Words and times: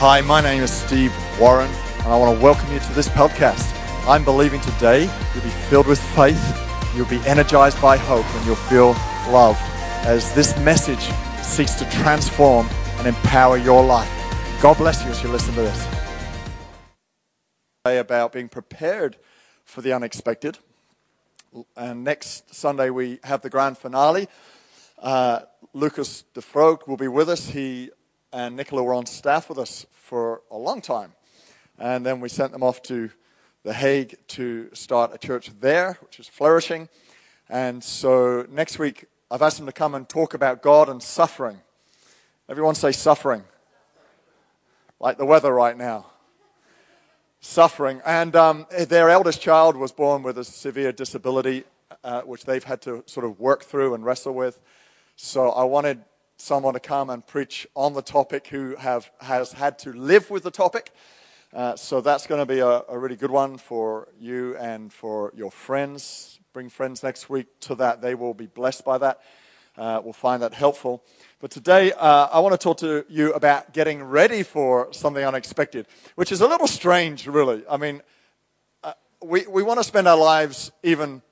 Hi, 0.00 0.20
my 0.20 0.40
name 0.40 0.62
is 0.62 0.70
Steve 0.70 1.12
Warren, 1.40 1.68
and 1.68 2.06
I 2.06 2.16
want 2.16 2.38
to 2.38 2.40
welcome 2.40 2.72
you 2.72 2.78
to 2.78 2.92
this 2.92 3.08
podcast. 3.08 3.66
I'm 4.06 4.22
believing 4.22 4.60
today 4.60 5.10
you'll 5.34 5.42
be 5.42 5.50
filled 5.50 5.88
with 5.88 6.00
faith, 6.14 6.40
you'll 6.94 7.08
be 7.08 7.18
energized 7.26 7.82
by 7.82 7.96
hope, 7.96 8.24
and 8.24 8.46
you'll 8.46 8.54
feel 8.54 8.90
loved 9.32 9.58
as 10.06 10.32
this 10.36 10.56
message 10.60 11.10
seeks 11.42 11.74
to 11.80 11.90
transform 11.90 12.68
and 12.98 13.08
empower 13.08 13.56
your 13.56 13.84
life. 13.84 14.08
God 14.62 14.76
bless 14.76 15.04
you 15.04 15.10
as 15.10 15.20
you 15.20 15.30
listen 15.30 15.52
to 15.54 15.62
this. 15.62 15.88
About 17.84 18.32
being 18.32 18.48
prepared 18.48 19.16
for 19.64 19.80
the 19.80 19.92
unexpected. 19.92 20.58
And 21.76 22.04
next 22.04 22.54
Sunday 22.54 22.90
we 22.90 23.18
have 23.24 23.42
the 23.42 23.50
grand 23.50 23.76
finale. 23.76 24.28
Uh, 24.96 25.40
Lucas 25.72 26.22
DeFroog 26.36 26.86
will 26.86 26.96
be 26.96 27.08
with 27.08 27.28
us. 27.28 27.48
He 27.48 27.90
and 28.32 28.56
Nicola 28.56 28.82
were 28.82 28.94
on 28.94 29.06
staff 29.06 29.48
with 29.48 29.58
us 29.58 29.86
for 29.92 30.42
a 30.50 30.56
long 30.56 30.80
time. 30.80 31.12
And 31.78 32.04
then 32.04 32.20
we 32.20 32.28
sent 32.28 32.52
them 32.52 32.62
off 32.62 32.82
to 32.82 33.10
The 33.62 33.72
Hague 33.72 34.16
to 34.28 34.68
start 34.74 35.14
a 35.14 35.18
church 35.18 35.50
there, 35.60 35.96
which 36.02 36.20
is 36.20 36.28
flourishing. 36.28 36.88
And 37.48 37.82
so 37.82 38.46
next 38.50 38.78
week, 38.78 39.06
I've 39.30 39.42
asked 39.42 39.58
them 39.58 39.66
to 39.66 39.72
come 39.72 39.94
and 39.94 40.08
talk 40.08 40.34
about 40.34 40.62
God 40.62 40.88
and 40.88 41.02
suffering. 41.02 41.60
Everyone 42.48 42.74
say 42.74 42.92
suffering. 42.92 43.44
Like 45.00 45.18
the 45.18 45.26
weather 45.26 45.52
right 45.52 45.76
now. 45.76 46.06
Suffering. 47.40 48.02
And 48.04 48.34
um, 48.34 48.66
their 48.88 49.08
eldest 49.08 49.40
child 49.40 49.76
was 49.76 49.92
born 49.92 50.22
with 50.22 50.38
a 50.38 50.44
severe 50.44 50.92
disability, 50.92 51.64
uh, 52.02 52.22
which 52.22 52.44
they've 52.44 52.64
had 52.64 52.82
to 52.82 53.04
sort 53.06 53.24
of 53.24 53.38
work 53.38 53.64
through 53.64 53.94
and 53.94 54.04
wrestle 54.04 54.34
with. 54.34 54.60
So 55.16 55.50
I 55.50 55.64
wanted 55.64 56.02
someone 56.38 56.74
to 56.74 56.80
come 56.80 57.10
and 57.10 57.26
preach 57.26 57.66
on 57.74 57.94
the 57.94 58.02
topic 58.02 58.46
who 58.46 58.76
have, 58.76 59.10
has 59.20 59.52
had 59.52 59.78
to 59.80 59.92
live 59.92 60.30
with 60.30 60.44
the 60.44 60.50
topic. 60.50 60.92
Uh, 61.52 61.74
so 61.74 62.00
that's 62.00 62.26
going 62.26 62.40
to 62.40 62.46
be 62.46 62.60
a, 62.60 62.82
a, 62.88 62.96
really 62.98 63.16
good 63.16 63.30
one 63.30 63.58
for 63.58 64.08
you 64.20 64.56
and 64.56 64.92
for 64.92 65.32
your 65.34 65.50
friends. 65.50 66.38
Bring 66.52 66.68
friends 66.68 67.02
next 67.02 67.28
week 67.28 67.46
to 67.60 67.74
that. 67.76 68.02
They 68.02 68.14
will 68.14 68.34
be 68.34 68.46
blessed 68.46 68.84
by 68.84 68.98
that. 68.98 69.20
Uh, 69.76 70.00
we'll 70.02 70.12
find 70.12 70.42
that 70.42 70.54
helpful. 70.54 71.02
But 71.40 71.50
today, 71.50 71.92
uh, 71.92 72.28
I 72.30 72.38
want 72.40 72.52
to 72.52 72.58
talk 72.58 72.78
to 72.78 73.04
you 73.08 73.32
about 73.32 73.72
getting 73.72 74.02
ready 74.02 74.42
for 74.42 74.92
something 74.92 75.24
unexpected, 75.24 75.86
which 76.14 76.30
is 76.30 76.40
a 76.40 76.46
little 76.46 76.66
strange, 76.66 77.26
really. 77.26 77.64
I 77.68 77.78
mean, 77.78 78.02
uh, 78.84 78.92
we, 79.22 79.46
we 79.46 79.62
want 79.62 79.80
to 79.80 79.84
spend 79.84 80.06
our 80.06 80.16
lives 80.16 80.70
even, 80.82 81.22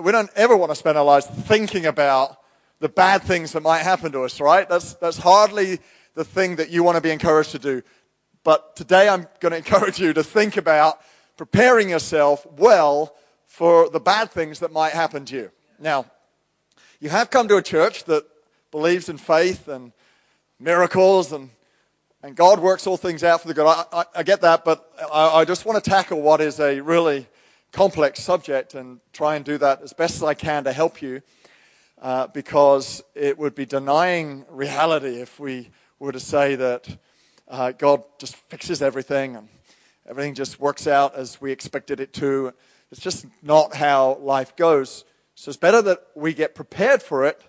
we 0.00 0.12
don't 0.12 0.30
ever 0.36 0.56
want 0.56 0.70
to 0.70 0.76
spend 0.76 0.96
our 0.96 1.04
lives 1.04 1.26
thinking 1.26 1.86
about 1.86 2.41
the 2.82 2.88
bad 2.88 3.22
things 3.22 3.52
that 3.52 3.62
might 3.62 3.82
happen 3.82 4.10
to 4.10 4.22
us, 4.22 4.40
right? 4.40 4.68
That's, 4.68 4.94
that's 4.94 5.16
hardly 5.16 5.78
the 6.16 6.24
thing 6.24 6.56
that 6.56 6.70
you 6.70 6.82
want 6.82 6.96
to 6.96 7.00
be 7.00 7.12
encouraged 7.12 7.52
to 7.52 7.60
do. 7.60 7.80
But 8.42 8.74
today 8.74 9.08
I'm 9.08 9.28
going 9.38 9.52
to 9.52 9.56
encourage 9.56 10.00
you 10.00 10.12
to 10.12 10.24
think 10.24 10.56
about 10.56 10.98
preparing 11.36 11.90
yourself 11.90 12.44
well 12.58 13.14
for 13.46 13.88
the 13.88 14.00
bad 14.00 14.32
things 14.32 14.58
that 14.58 14.72
might 14.72 14.94
happen 14.94 15.24
to 15.26 15.36
you. 15.36 15.50
Now, 15.78 16.06
you 16.98 17.08
have 17.08 17.30
come 17.30 17.46
to 17.48 17.56
a 17.56 17.62
church 17.62 18.02
that 18.04 18.24
believes 18.72 19.08
in 19.08 19.16
faith 19.16 19.68
and 19.68 19.92
miracles 20.58 21.30
and, 21.30 21.50
and 22.20 22.34
God 22.34 22.58
works 22.58 22.84
all 22.88 22.96
things 22.96 23.22
out 23.22 23.42
for 23.42 23.48
the 23.48 23.54
good. 23.54 23.66
I, 23.66 23.84
I, 23.92 24.04
I 24.16 24.22
get 24.24 24.40
that, 24.40 24.64
but 24.64 24.90
I, 25.12 25.28
I 25.28 25.44
just 25.44 25.64
want 25.64 25.82
to 25.82 25.88
tackle 25.88 26.20
what 26.20 26.40
is 26.40 26.58
a 26.58 26.80
really 26.80 27.28
complex 27.70 28.20
subject 28.24 28.74
and 28.74 28.98
try 29.12 29.36
and 29.36 29.44
do 29.44 29.56
that 29.58 29.82
as 29.82 29.92
best 29.92 30.16
as 30.16 30.24
I 30.24 30.34
can 30.34 30.64
to 30.64 30.72
help 30.72 31.00
you 31.00 31.22
uh, 32.02 32.26
because 32.26 33.02
it 33.14 33.38
would 33.38 33.54
be 33.54 33.64
denying 33.64 34.44
reality 34.50 35.20
if 35.20 35.38
we 35.38 35.70
were 36.00 36.10
to 36.10 36.18
say 36.18 36.56
that 36.56 36.98
uh, 37.48 37.70
God 37.70 38.02
just 38.18 38.34
fixes 38.34 38.82
everything 38.82 39.36
and 39.36 39.48
everything 40.08 40.34
just 40.34 40.58
works 40.58 40.88
out 40.88 41.14
as 41.14 41.40
we 41.40 41.52
expected 41.52 42.00
it 42.00 42.12
to. 42.14 42.52
It's 42.90 43.00
just 43.00 43.26
not 43.40 43.76
how 43.76 44.16
life 44.16 44.56
goes. 44.56 45.04
So 45.36 45.48
it's 45.48 45.56
better 45.56 45.80
that 45.82 46.00
we 46.16 46.34
get 46.34 46.56
prepared 46.56 47.02
for 47.02 47.24
it 47.24 47.40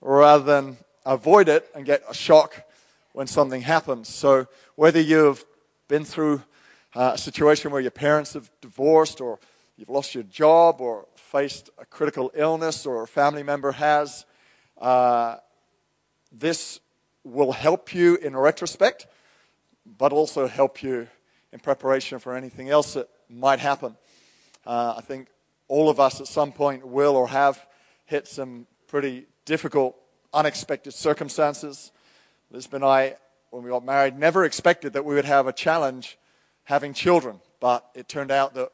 rather 0.00 0.42
than 0.42 0.78
avoid 1.06 1.48
it 1.48 1.70
and 1.72 1.86
get 1.86 2.02
a 2.10 2.14
shock 2.14 2.64
when 3.12 3.28
something 3.28 3.62
happens. 3.62 4.08
So 4.08 4.48
whether 4.74 5.00
you've 5.00 5.44
been 5.86 6.04
through 6.04 6.42
uh, 6.96 7.12
a 7.14 7.18
situation 7.18 7.70
where 7.70 7.80
your 7.80 7.92
parents 7.92 8.32
have 8.32 8.50
divorced 8.60 9.20
or 9.20 9.38
you've 9.76 9.88
lost 9.88 10.16
your 10.16 10.24
job 10.24 10.80
or 10.80 11.06
faced 11.30 11.70
a 11.78 11.84
critical 11.84 12.32
illness 12.34 12.84
or 12.84 13.04
a 13.04 13.06
family 13.06 13.44
member 13.44 13.70
has, 13.70 14.26
uh, 14.80 15.36
this 16.32 16.80
will 17.22 17.52
help 17.52 17.94
you 17.94 18.16
in 18.16 18.36
retrospect, 18.36 19.06
but 19.86 20.12
also 20.12 20.48
help 20.48 20.82
you 20.82 21.06
in 21.52 21.60
preparation 21.60 22.18
for 22.18 22.34
anything 22.34 22.68
else 22.68 22.94
that 22.94 23.08
might 23.28 23.60
happen. 23.60 23.96
Uh, 24.66 24.94
I 24.98 25.02
think 25.02 25.28
all 25.68 25.88
of 25.88 26.00
us 26.00 26.20
at 26.20 26.26
some 26.26 26.50
point 26.50 26.84
will 26.84 27.14
or 27.14 27.28
have 27.28 27.64
hit 28.06 28.26
some 28.26 28.66
pretty 28.88 29.26
difficult, 29.44 29.94
unexpected 30.34 30.94
circumstances. 30.94 31.92
Lisbon 32.50 32.82
and 32.82 32.90
I, 32.90 33.16
when 33.50 33.62
we 33.62 33.70
got 33.70 33.84
married, 33.84 34.18
never 34.18 34.44
expected 34.44 34.94
that 34.94 35.04
we 35.04 35.14
would 35.14 35.26
have 35.26 35.46
a 35.46 35.52
challenge 35.52 36.18
having 36.64 36.92
children, 36.92 37.40
but 37.60 37.88
it 37.94 38.08
turned 38.08 38.32
out 38.32 38.54
that 38.54 38.72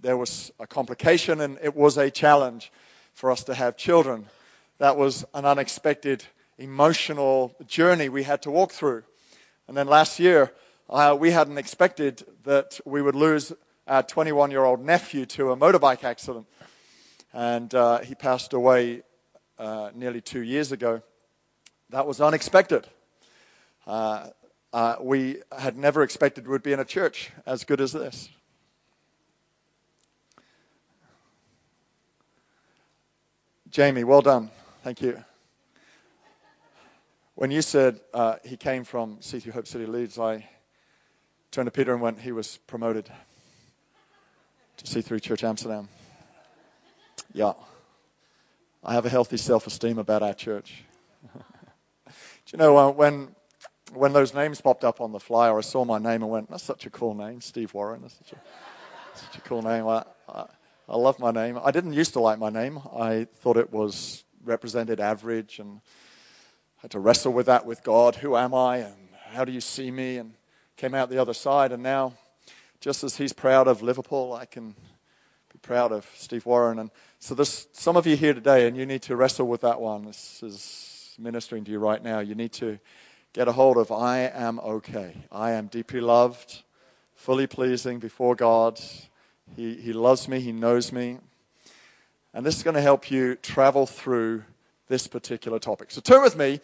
there 0.00 0.16
was 0.16 0.52
a 0.58 0.66
complication 0.66 1.40
and 1.40 1.58
it 1.62 1.74
was 1.74 1.96
a 1.96 2.10
challenge 2.10 2.72
for 3.14 3.30
us 3.30 3.42
to 3.44 3.54
have 3.54 3.76
children. 3.76 4.26
That 4.78 4.96
was 4.96 5.24
an 5.34 5.44
unexpected 5.44 6.24
emotional 6.58 7.54
journey 7.66 8.08
we 8.08 8.22
had 8.22 8.42
to 8.42 8.50
walk 8.50 8.72
through. 8.72 9.04
And 9.66 9.76
then 9.76 9.86
last 9.88 10.18
year, 10.18 10.52
uh, 10.88 11.16
we 11.18 11.30
hadn't 11.30 11.58
expected 11.58 12.24
that 12.44 12.80
we 12.84 13.02
would 13.02 13.14
lose 13.14 13.52
our 13.86 14.02
21 14.02 14.50
year 14.50 14.64
old 14.64 14.84
nephew 14.84 15.26
to 15.26 15.50
a 15.50 15.56
motorbike 15.56 16.04
accident. 16.04 16.46
And 17.32 17.74
uh, 17.74 17.98
he 18.00 18.14
passed 18.14 18.52
away 18.52 19.02
uh, 19.58 19.90
nearly 19.94 20.20
two 20.20 20.42
years 20.42 20.72
ago. 20.72 21.02
That 21.90 22.06
was 22.06 22.20
unexpected. 22.20 22.86
Uh, 23.86 24.28
uh, 24.72 24.96
we 25.00 25.38
had 25.58 25.76
never 25.76 26.02
expected 26.02 26.46
we 26.46 26.52
would 26.52 26.62
be 26.62 26.72
in 26.72 26.80
a 26.80 26.84
church 26.84 27.30
as 27.46 27.64
good 27.64 27.80
as 27.80 27.92
this. 27.92 28.28
Jamie, 33.70 34.02
well 34.02 34.22
done. 34.22 34.50
Thank 34.82 35.02
you. 35.02 35.22
When 37.34 37.50
you 37.50 37.60
said 37.60 38.00
uh, 38.14 38.36
he 38.42 38.56
came 38.56 38.82
from 38.82 39.18
C3 39.18 39.52
Hope 39.52 39.66
City 39.66 39.84
Leeds, 39.84 40.18
I 40.18 40.48
turned 41.50 41.66
to 41.66 41.70
Peter 41.70 41.92
and 41.92 42.00
went, 42.00 42.18
he 42.18 42.32
was 42.32 42.56
promoted 42.66 43.10
to 44.78 44.84
C3 44.84 45.20
Church 45.20 45.44
Amsterdam. 45.44 45.88
Yeah. 47.34 47.52
I 48.82 48.94
have 48.94 49.04
a 49.04 49.10
healthy 49.10 49.36
self 49.36 49.66
esteem 49.66 49.98
about 49.98 50.22
our 50.22 50.34
church. 50.34 50.84
Do 51.34 51.40
you 52.52 52.58
know, 52.58 52.78
uh, 52.78 52.90
when, 52.90 53.34
when 53.92 54.14
those 54.14 54.32
names 54.32 54.62
popped 54.62 54.84
up 54.84 55.02
on 55.02 55.12
the 55.12 55.20
flyer, 55.20 55.58
I 55.58 55.60
saw 55.60 55.84
my 55.84 55.98
name 55.98 56.22
and 56.22 56.30
went, 56.30 56.50
that's 56.50 56.62
such 56.62 56.86
a 56.86 56.90
cool 56.90 57.14
name, 57.14 57.42
Steve 57.42 57.74
Warren. 57.74 58.00
That's 58.00 58.16
such 58.16 58.32
a, 58.32 58.40
such 59.14 59.36
a 59.36 59.40
cool 59.42 59.60
name. 59.60 59.86
I, 59.86 60.04
I, 60.26 60.46
I 60.88 60.96
love 60.96 61.18
my 61.18 61.30
name. 61.30 61.58
I 61.62 61.70
didn't 61.70 61.92
used 61.92 62.14
to 62.14 62.20
like 62.20 62.38
my 62.38 62.48
name. 62.48 62.80
I 62.96 63.26
thought 63.40 63.58
it 63.58 63.70
was 63.70 64.24
represented 64.42 65.00
average 65.00 65.58
and 65.58 65.82
had 66.78 66.92
to 66.92 66.98
wrestle 66.98 67.32
with 67.32 67.46
that 67.46 67.66
with 67.66 67.82
God. 67.82 68.16
Who 68.16 68.36
am 68.36 68.54
I 68.54 68.78
and 68.78 68.94
how 69.32 69.44
do 69.44 69.52
you 69.52 69.60
see 69.60 69.90
me? 69.90 70.16
And 70.16 70.32
came 70.78 70.94
out 70.94 71.10
the 71.10 71.18
other 71.18 71.34
side. 71.34 71.72
And 71.72 71.82
now, 71.82 72.14
just 72.80 73.04
as 73.04 73.16
he's 73.16 73.34
proud 73.34 73.68
of 73.68 73.82
Liverpool, 73.82 74.32
I 74.32 74.46
can 74.46 74.70
be 75.52 75.58
proud 75.60 75.92
of 75.92 76.08
Steve 76.14 76.46
Warren. 76.46 76.78
And 76.78 76.90
so 77.18 77.34
there's 77.34 77.66
some 77.72 77.96
of 77.96 78.06
you 78.06 78.16
here 78.16 78.32
today, 78.32 78.66
and 78.66 78.76
you 78.76 78.86
need 78.86 79.02
to 79.02 79.16
wrestle 79.16 79.46
with 79.46 79.60
that 79.62 79.80
one. 79.80 80.06
This 80.06 80.42
is 80.42 81.14
ministering 81.18 81.64
to 81.64 81.70
you 81.70 81.80
right 81.80 82.02
now. 82.02 82.20
You 82.20 82.34
need 82.34 82.52
to 82.54 82.78
get 83.34 83.48
a 83.48 83.52
hold 83.52 83.76
of 83.76 83.92
I 83.92 84.20
am 84.20 84.58
okay. 84.60 85.16
I 85.30 85.50
am 85.50 85.66
deeply 85.66 86.00
loved, 86.00 86.62
fully 87.14 87.46
pleasing 87.46 87.98
before 87.98 88.34
God. 88.34 88.80
He, 89.56 89.74
he 89.74 89.92
loves 89.92 90.28
me, 90.28 90.40
He 90.40 90.52
knows 90.52 90.92
me. 90.92 91.18
And 92.34 92.44
this 92.44 92.56
is 92.56 92.62
going 92.62 92.74
to 92.74 92.80
help 92.80 93.10
you 93.10 93.36
travel 93.36 93.86
through 93.86 94.44
this 94.88 95.06
particular 95.06 95.58
topic. 95.58 95.90
So 95.90 96.00
turn 96.00 96.22
with 96.22 96.36
me 96.36 96.60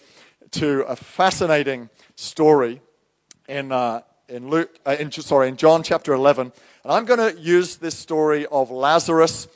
to 0.53 0.83
a 0.83 0.97
fascinating 0.97 1.91
story 2.17 2.81
in, 3.49 3.73
uh, 3.73 4.03
in 4.29 4.49
Luke, 4.49 4.71
uh, 4.87 4.97
in, 4.99 5.11
sorry, 5.11 5.49
in 5.49 5.57
John 5.57 5.83
chapter 5.83 6.13
11. 6.13 6.53
And 6.85 6.93
I'm 6.93 7.05
going 7.05 7.19
to 7.19 7.41
use 7.41 7.77
this 7.77 7.97
story 7.97 8.47
of 8.47 8.71
Lazarus 8.71 9.49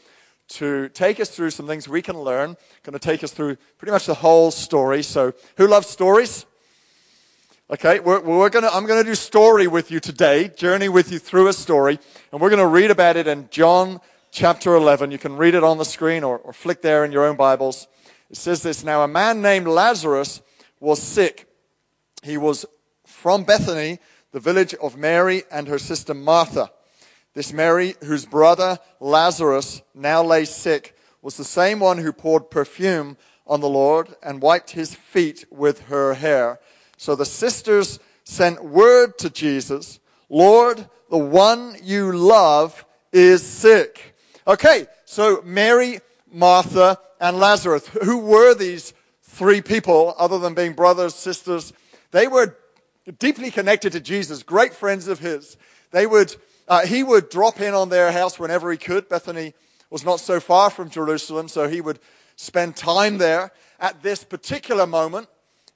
to 0.48 0.88
take 0.90 1.20
us 1.20 1.28
through 1.28 1.50
some 1.50 1.66
things 1.66 1.88
we 1.88 2.02
can 2.02 2.18
learn. 2.18 2.56
Going 2.82 2.94
to 2.94 2.98
take 2.98 3.22
us 3.22 3.32
through 3.32 3.56
pretty 3.76 3.92
much 3.92 4.06
the 4.06 4.14
whole 4.14 4.50
story. 4.50 5.02
So 5.02 5.34
who 5.56 5.66
loves 5.66 5.88
stories? 5.88 6.46
Okay, 7.70 8.00
we're, 8.00 8.20
we're 8.20 8.48
gonna, 8.48 8.70
I'm 8.72 8.86
going 8.86 9.04
to 9.04 9.10
do 9.10 9.14
story 9.14 9.66
with 9.66 9.90
you 9.90 10.00
today, 10.00 10.48
journey 10.48 10.88
with 10.88 11.12
you 11.12 11.18
through 11.18 11.48
a 11.48 11.52
story, 11.52 11.98
and 12.32 12.40
we're 12.40 12.48
going 12.48 12.62
to 12.62 12.66
read 12.66 12.90
about 12.90 13.18
it 13.18 13.26
in 13.26 13.46
John 13.50 14.00
chapter 14.30 14.74
11. 14.74 15.10
You 15.10 15.18
can 15.18 15.36
read 15.36 15.54
it 15.54 15.62
on 15.62 15.76
the 15.76 15.84
screen 15.84 16.24
or, 16.24 16.38
or 16.38 16.54
flick 16.54 16.80
there 16.80 17.04
in 17.04 17.12
your 17.12 17.26
own 17.26 17.36
Bibles. 17.36 17.86
It 18.30 18.38
says 18.38 18.62
this 18.62 18.84
Now, 18.84 19.02
a 19.02 19.08
man 19.08 19.42
named 19.42 19.66
Lazarus 19.66 20.40
was 20.80 21.02
sick. 21.02 21.46
He 22.22 22.38
was 22.38 22.64
from 23.04 23.44
Bethany, 23.44 23.98
the 24.32 24.38
the 24.38 24.52
village 24.52 24.72
of 24.76 24.96
Mary 24.96 25.42
and 25.50 25.68
her 25.68 25.78
sister 25.78 26.14
Martha. 26.14 26.70
This 27.34 27.52
Mary, 27.52 27.96
whose 28.02 28.24
brother 28.24 28.78
Lazarus 28.98 29.82
now 29.94 30.22
lay 30.22 30.46
sick, 30.46 30.96
was 31.20 31.36
the 31.36 31.44
same 31.44 31.80
one 31.80 31.98
who 31.98 32.14
poured 32.14 32.50
perfume 32.50 33.18
on 33.46 33.60
the 33.60 33.68
Lord 33.68 34.16
and 34.22 34.40
wiped 34.40 34.70
his 34.70 34.94
feet 34.94 35.44
with 35.50 35.82
her 35.88 36.14
hair. 36.14 36.60
So 36.98 37.14
the 37.14 37.24
sisters 37.24 38.00
sent 38.24 38.62
word 38.62 39.16
to 39.18 39.30
Jesus, 39.30 40.00
Lord, 40.28 40.86
the 41.10 41.16
one 41.16 41.76
you 41.82 42.12
love 42.12 42.84
is 43.12 43.42
sick. 43.42 44.14
Okay, 44.46 44.86
so 45.06 45.40
Mary, 45.44 46.00
Martha, 46.30 46.98
and 47.20 47.38
Lazarus. 47.38 47.86
Who 48.02 48.18
were 48.18 48.52
these 48.52 48.92
three 49.22 49.62
people 49.62 50.14
other 50.18 50.38
than 50.38 50.54
being 50.54 50.72
brothers, 50.72 51.14
sisters? 51.14 51.72
They 52.10 52.26
were 52.26 52.56
deeply 53.18 53.50
connected 53.50 53.92
to 53.92 54.00
Jesus, 54.00 54.42
great 54.42 54.74
friends 54.74 55.08
of 55.08 55.20
his. 55.20 55.56
They 55.92 56.06
would, 56.06 56.34
uh, 56.66 56.84
he 56.84 57.02
would 57.02 57.30
drop 57.30 57.60
in 57.60 57.74
on 57.74 57.88
their 57.88 58.12
house 58.12 58.38
whenever 58.38 58.70
he 58.72 58.76
could. 58.76 59.08
Bethany 59.08 59.54
was 59.88 60.04
not 60.04 60.20
so 60.20 60.40
far 60.40 60.68
from 60.68 60.90
Jerusalem, 60.90 61.48
so 61.48 61.68
he 61.68 61.80
would 61.80 62.00
spend 62.36 62.76
time 62.76 63.18
there. 63.18 63.52
At 63.80 64.02
this 64.02 64.24
particular 64.24 64.86
moment, 64.86 65.28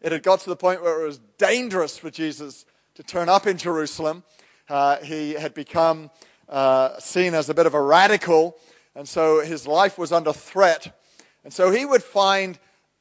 it 0.03 0.11
had 0.11 0.23
got 0.25 0.41
to 0.41 0.51
the 0.51 0.57
point 0.57 0.83
where 0.83 1.01
it 1.01 1.07
was 1.07 1.21
dangerous 1.39 1.97
for 1.97 2.11
Jesus 2.11 2.65
to 2.95 3.03
turn 3.03 3.29
up 3.29 3.47
in 3.47 3.57
Jerusalem. 3.57 4.25
Uh, 4.69 4.97
he 4.99 5.35
had 5.35 5.55
become 5.55 6.11
uh, 6.49 6.99
seen 6.99 7.35
as 7.35 7.49
a 7.49 7.55
bit 7.55 7.67
of 7.67 7.75
a 7.75 7.81
radical, 7.81 8.57
and 8.97 9.09
so 9.09 9.41
his 9.41 9.67
life 9.67 9.97
was 9.97 10.11
under 10.11 10.33
threat. 10.33 10.99
And 11.45 11.53
so 11.53 11.71
he 11.71 11.85
would 11.85 12.03
find 12.03 12.59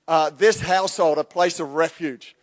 uh, 0.07 0.30
this 0.30 0.62
household 0.62 1.18
a 1.18 1.24
place 1.24 1.59
of 1.59 1.74
refuge. 1.74 2.36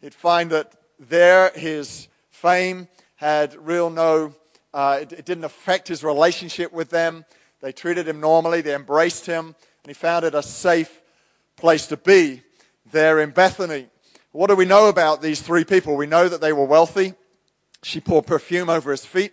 He'd 0.00 0.14
find 0.14 0.50
that 0.50 0.72
there 0.98 1.50
his 1.50 2.08
fame 2.30 2.88
had 3.16 3.54
real 3.56 3.90
no, 3.90 4.34
uh, 4.72 5.00
it, 5.02 5.12
it 5.12 5.24
didn't 5.24 5.44
affect 5.44 5.88
his 5.88 6.04
relationship 6.04 6.72
with 6.72 6.90
them. 6.90 7.24
They 7.60 7.72
treated 7.72 8.06
him 8.06 8.20
normally, 8.20 8.60
they 8.60 8.74
embraced 8.74 9.26
him, 9.26 9.46
and 9.46 9.88
he 9.88 9.94
found 9.94 10.24
it 10.24 10.34
a 10.34 10.42
safe 10.42 11.02
place 11.56 11.86
to 11.88 11.96
be 11.96 12.42
there 12.90 13.20
in 13.20 13.30
Bethany. 13.30 13.88
What 14.34 14.48
do 14.48 14.56
we 14.56 14.64
know 14.64 14.88
about 14.88 15.22
these 15.22 15.40
three 15.40 15.62
people? 15.62 15.94
We 15.94 16.08
know 16.08 16.28
that 16.28 16.40
they 16.40 16.52
were 16.52 16.64
wealthy. 16.64 17.14
She 17.84 18.00
poured 18.00 18.26
perfume 18.26 18.68
over 18.68 18.90
his 18.90 19.06
feet, 19.06 19.32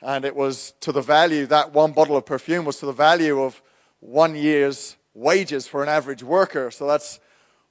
and 0.00 0.24
it 0.24 0.36
was 0.36 0.72
to 0.82 0.92
the 0.92 1.00
value, 1.00 1.46
that 1.46 1.72
one 1.72 1.90
bottle 1.90 2.16
of 2.16 2.26
perfume 2.26 2.64
was 2.64 2.76
to 2.76 2.86
the 2.86 2.92
value 2.92 3.42
of 3.42 3.60
one 3.98 4.36
year's 4.36 4.96
wages 5.14 5.66
for 5.66 5.82
an 5.82 5.88
average 5.88 6.22
worker. 6.22 6.70
So 6.70 6.86
that's 6.86 7.18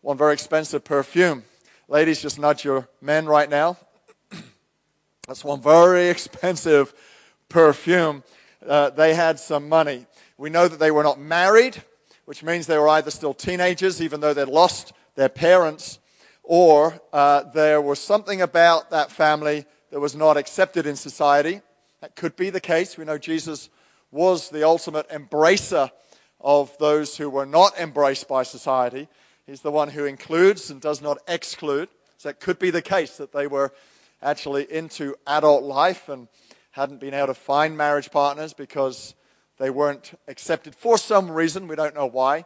one 0.02 0.18
very 0.18 0.34
expensive 0.34 0.84
perfume. 0.84 1.46
Ladies, 1.88 2.22
just 2.22 2.38
nudge 2.38 2.66
your 2.66 2.90
men 3.00 3.26
right 3.26 3.50
now. 3.50 3.78
that's 5.30 5.46
one 5.46 5.62
very 5.62 6.10
expensive 6.10 6.94
perfume. 7.48 8.22
Uh, 8.68 8.90
they 8.90 9.14
had 9.14 9.40
some 9.40 9.70
money. 9.70 10.08
We 10.38 10.50
know 10.50 10.68
that 10.68 10.78
they 10.78 10.92
were 10.92 11.04
not 11.04 11.22
married, 11.22 11.82
which 12.26 12.44
means 12.44 12.68
they 12.68 12.78
were 12.78 12.90
either 12.90 13.12
still 13.12 13.34
teenagers, 13.34 14.02
even 14.02 14.20
though 14.20 14.34
they'd 14.34 14.50
lost 14.50 14.92
their 15.16 15.30
parents, 15.30 16.00
or 16.52 17.00
uh, 17.14 17.44
there 17.44 17.80
was 17.80 18.00
something 18.00 18.42
about 18.42 18.90
that 18.90 19.12
family 19.12 19.66
that 19.92 20.00
was 20.00 20.16
not 20.16 20.36
accepted 20.36 20.88
in 20.88 20.96
society. 20.96 21.62
That 22.02 22.16
could 22.16 22.36
be 22.36 22.50
the 22.50 22.60
case. 22.60 22.98
We 22.98 23.06
know 23.06 23.20
Jesus 23.20 23.70
was 24.10 24.50
the 24.50 24.64
ultimate 24.64 25.08
embracer 25.10 25.92
of 26.42 26.76
those 26.80 27.18
who 27.18 27.30
were 27.30 27.46
not 27.46 27.78
embraced 27.78 28.28
by 28.28 28.42
society. 28.42 29.08
He's 29.46 29.62
the 29.62 29.70
one 29.70 29.90
who 29.90 30.06
includes 30.06 30.72
and 30.72 30.82
does 30.82 31.04
not 31.04 31.20
exclude. 31.28 31.88
So 32.18 32.30
it 32.30 32.40
could 32.40 32.58
be 32.58 32.72
the 32.72 32.82
case 32.82 33.18
that 33.18 33.32
they 33.32 33.46
were 33.46 33.72
actually 34.20 34.64
into 34.74 35.14
adult 35.28 35.62
life 35.62 36.10
and 36.10 36.28
hadn't 36.72 37.00
been 37.00 37.14
able 37.14 37.28
to 37.28 37.36
find 37.36 37.78
marriage 37.78 38.10
partners 38.10 38.54
because 38.54 39.14
they 39.60 39.70
weren't 39.70 40.20
accepted 40.28 40.74
for 40.74 40.98
some 40.98 41.30
reason. 41.30 41.68
We 41.68 41.76
don't 41.76 41.94
know 41.94 42.08
why. 42.08 42.46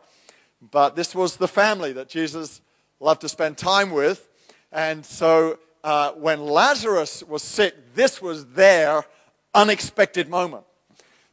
But 0.62 0.98
this 0.98 1.16
was 1.16 1.38
the 1.38 1.48
family 1.48 1.94
that 1.94 2.10
Jesus 2.10 2.60
loved 3.04 3.22
to 3.22 3.30
spend 3.30 3.58
time 3.58 3.92
with. 3.92 4.30
And 4.72 5.06
so 5.06 5.60
uh, 5.84 6.12
when 6.12 6.42
Lazarus 6.42 7.22
was 7.24 7.44
sick, 7.44 7.94
this 7.94 8.22
was 8.22 8.46
their 8.54 9.04
unexpected 9.54 10.30
moment. 10.30 10.64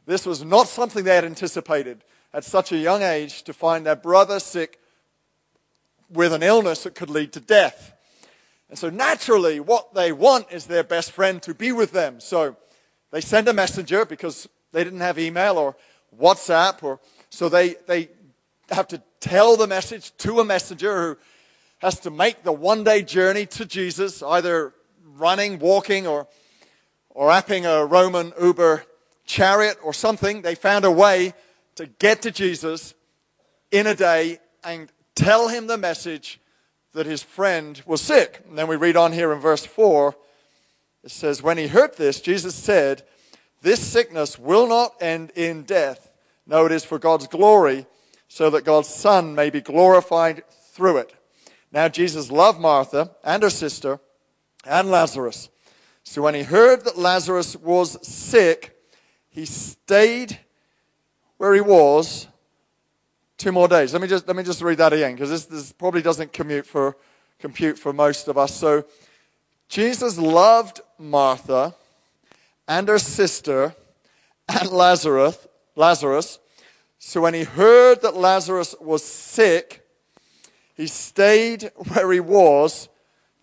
This 0.05 0.25
was 0.25 0.43
not 0.43 0.67
something 0.67 1.05
they 1.05 1.15
had 1.15 1.23
anticipated 1.23 2.03
at 2.33 2.43
such 2.43 2.71
a 2.71 2.77
young 2.77 3.01
age 3.01 3.43
to 3.43 3.53
find 3.53 3.85
their 3.85 3.95
brother 3.95 4.39
sick 4.39 4.79
with 6.09 6.33
an 6.33 6.43
illness 6.43 6.83
that 6.83 6.93
could 6.93 7.09
lead 7.09 7.31
to 7.33 7.39
death. 7.39 7.93
And 8.69 8.77
so 8.77 8.89
naturally, 8.89 9.59
what 9.61 9.93
they 9.93 10.11
want 10.11 10.47
is 10.51 10.65
their 10.65 10.83
best 10.83 11.11
friend 11.11 11.41
to 11.43 11.53
be 11.53 11.71
with 11.71 11.91
them. 11.91 12.19
So 12.19 12.57
they 13.11 13.21
send 13.21 13.47
a 13.47 13.53
messenger 13.53 14.05
because 14.05 14.47
they 14.73 14.83
didn't 14.83 14.99
have 14.99 15.17
email 15.17 15.57
or 15.57 15.77
WhatsApp, 16.19 16.83
or 16.83 16.99
so 17.29 17.47
they, 17.47 17.75
they 17.87 18.09
have 18.69 18.87
to 18.89 19.01
tell 19.21 19.55
the 19.55 19.67
message 19.67 20.15
to 20.17 20.41
a 20.41 20.45
messenger 20.45 21.01
who 21.01 21.17
has 21.81 21.99
to 21.99 22.11
make 22.11 22.43
the 22.43 22.51
one 22.51 22.83
day 22.83 23.01
journey 23.01 23.47
to 23.47 23.65
Jesus, 23.65 24.21
either 24.21 24.73
running, 25.03 25.57
walking, 25.57 26.05
or, 26.05 26.27
or 27.09 27.29
apping 27.29 27.65
a 27.65 27.85
Roman 27.85 28.31
Uber 28.39 28.85
chariot 29.25 29.77
or 29.83 29.91
something. 29.91 30.43
They 30.43 30.53
found 30.53 30.85
a 30.85 30.91
way 30.91 31.33
to 31.75 31.87
get 31.87 32.21
to 32.21 32.31
Jesus 32.31 32.93
in 33.71 33.87
a 33.87 33.95
day 33.95 34.37
and 34.63 34.91
tell 35.15 35.47
him 35.47 35.65
the 35.65 35.77
message 35.77 36.39
that 36.93 37.07
his 37.07 37.23
friend 37.23 37.81
was 37.87 38.01
sick. 38.01 38.41
And 38.47 38.57
then 38.57 38.67
we 38.67 38.75
read 38.75 38.95
on 38.95 39.11
here 39.11 39.33
in 39.33 39.39
verse 39.39 39.65
4. 39.65 40.15
It 41.03 41.09
says, 41.09 41.41
When 41.41 41.57
he 41.57 41.67
heard 41.67 41.97
this, 41.97 42.21
Jesus 42.21 42.53
said, 42.53 43.01
This 43.63 43.79
sickness 43.79 44.37
will 44.37 44.67
not 44.67 45.01
end 45.01 45.31
in 45.31 45.63
death. 45.63 46.11
No, 46.45 46.67
it 46.67 46.71
is 46.71 46.85
for 46.85 46.99
God's 46.99 47.25
glory, 47.25 47.87
so 48.27 48.51
that 48.51 48.65
God's 48.65 48.89
Son 48.89 49.33
may 49.33 49.49
be 49.49 49.61
glorified 49.61 50.43
through 50.73 50.97
it. 50.97 51.15
Now, 51.71 51.87
Jesus 51.87 52.31
loved 52.31 52.59
Martha 52.59 53.11
and 53.23 53.43
her 53.43 53.49
sister 53.49 53.99
and 54.65 54.91
Lazarus. 54.91 55.49
So 56.03 56.21
when 56.21 56.35
he 56.35 56.43
heard 56.43 56.83
that 56.85 56.97
Lazarus 56.97 57.55
was 57.55 58.05
sick, 58.05 58.77
he 59.29 59.45
stayed 59.45 60.39
where 61.37 61.53
he 61.53 61.61
was 61.61 62.27
two 63.37 63.51
more 63.51 63.67
days. 63.67 63.93
Let 63.93 64.01
me 64.01 64.07
just, 64.07 64.27
let 64.27 64.35
me 64.35 64.43
just 64.43 64.61
read 64.61 64.77
that 64.79 64.93
again 64.93 65.13
because 65.13 65.29
this, 65.29 65.45
this 65.45 65.71
probably 65.71 66.01
doesn't 66.01 66.33
commute 66.33 66.65
for, 66.65 66.97
compute 67.39 67.79
for 67.79 67.93
most 67.93 68.27
of 68.27 68.37
us. 68.37 68.53
So 68.53 68.85
Jesus 69.69 70.17
loved 70.17 70.81
Martha 70.99 71.75
and 72.67 72.87
her 72.87 72.99
sister 72.99 73.75
and 74.49 74.69
Lazarus, 74.69 75.47
Lazarus. 75.75 76.39
So 76.99 77.21
when 77.21 77.33
he 77.33 77.43
heard 77.43 78.01
that 78.01 78.15
Lazarus 78.15 78.75
was 78.79 79.03
sick, 79.03 79.80
he 80.81 80.87
stayed 80.87 81.69
where 81.89 82.11
he 82.11 82.19
was 82.19 82.89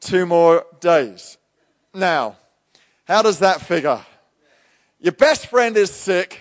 two 0.01 0.27
more 0.27 0.67
days. 0.81 1.39
Now, 1.95 2.37
how 3.05 3.23
does 3.23 3.39
that 3.39 3.61
figure? 3.61 4.01
Your 4.99 5.13
best 5.13 5.47
friend 5.47 5.77
is 5.77 5.93
sick. 5.93 6.41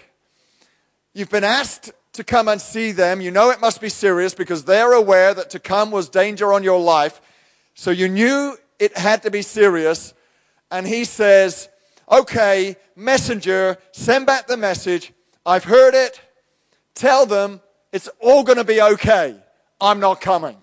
You've 1.14 1.30
been 1.30 1.44
asked 1.44 1.92
to 2.14 2.24
come 2.24 2.48
and 2.48 2.60
see 2.60 2.94
them. 2.94 3.22
You 3.22 3.30
know 3.30 3.52
it 3.52 3.62
must 3.62 3.80
be 3.80 3.90
serious 3.90 4.34
because 4.34 4.64
they're 4.64 4.94
aware 4.94 5.36
that 5.36 5.52
to 5.52 5.60
come 5.60 5.92
was 5.92 6.10
danger 6.10 6.52
on 6.52 6.64
your 6.64 6.80
life. 6.80 7.22
So 7.76 7.92
you 7.92 8.08
knew 8.08 8.58
it 8.80 8.98
had 8.98 9.22
to 9.22 9.30
be 9.30 9.44
serious. 9.44 10.16
And 10.72 10.88
he 10.88 11.06
says, 11.06 11.70
Okay, 12.12 12.76
messenger, 12.96 13.78
send 13.92 14.26
back 14.26 14.48
the 14.48 14.58
message. 14.58 15.14
I've 15.46 15.66
heard 15.66 15.94
it. 15.94 16.20
Tell 16.96 17.28
them 17.28 17.62
it's 17.94 18.10
all 18.20 18.44
going 18.44 18.58
to 18.58 18.64
be 18.64 18.82
okay. 18.82 19.36
I'm 19.80 20.00
not 20.00 20.22
coming. 20.22 20.58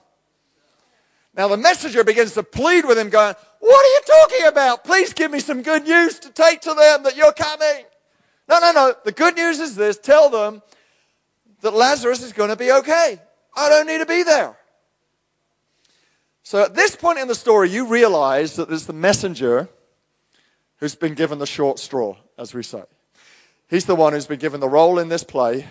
Now 1.37 1.49
the 1.49 1.57
messenger 1.57 2.05
begins 2.05 2.35
to 2.35 2.43
plead 2.43 2.85
with 2.85 2.99
him, 2.99 3.11
going, 3.11 3.35
What 3.59 3.85
are 3.85 3.89
you 3.89 4.01
talking 4.07 4.47
about? 4.47 4.85
Please 4.85 5.13
give 5.13 5.31
me 5.31 5.41
some 5.41 5.63
good 5.63 5.85
news 5.85 6.19
to 6.21 6.31
take 6.31 6.61
to 6.63 6.75
them 6.75 7.03
that 7.03 7.17
you're 7.17 7.33
coming. 7.33 7.85
No, 8.49 8.59
no, 8.61 8.73
no. 8.73 8.95
The 9.05 9.13
good 9.13 9.37
news 9.37 9.59
is 9.59 9.75
this 9.75 9.99
tell 9.99 10.31
them 10.31 10.63
that 11.63 11.73
Lazarus 11.73 12.23
is 12.23 12.33
going 12.33 12.51
to 12.51 12.57
be 12.57 12.71
okay. 12.71 13.19
I 13.57 13.69
don't 13.69 13.87
need 13.87 13.99
to 13.99 14.07
be 14.07 14.23
there. 14.23 14.57
So 16.43 16.63
at 16.63 16.75
this 16.75 16.95
point 16.95 17.19
in 17.19 17.27
the 17.27 17.35
story, 17.35 17.71
you 17.71 17.87
realize 17.87 18.57
that 18.57 18.69
there's 18.69 18.87
the 18.87 18.93
messenger 18.93 19.69
who's 20.77 20.95
been 20.95 21.15
given 21.15 21.39
the 21.39 21.47
short 21.47 21.79
straw, 21.79 22.17
as 22.37 22.53
we 22.53 22.63
say. 22.63 22.83
He's 23.71 23.87
the 23.87 23.95
one 23.95 24.13
who's 24.13 24.27
been 24.27 24.39
given 24.39 24.61
the 24.61 24.69
role 24.69 24.99
in 24.99 25.09
this 25.09 25.25
play 25.25 25.67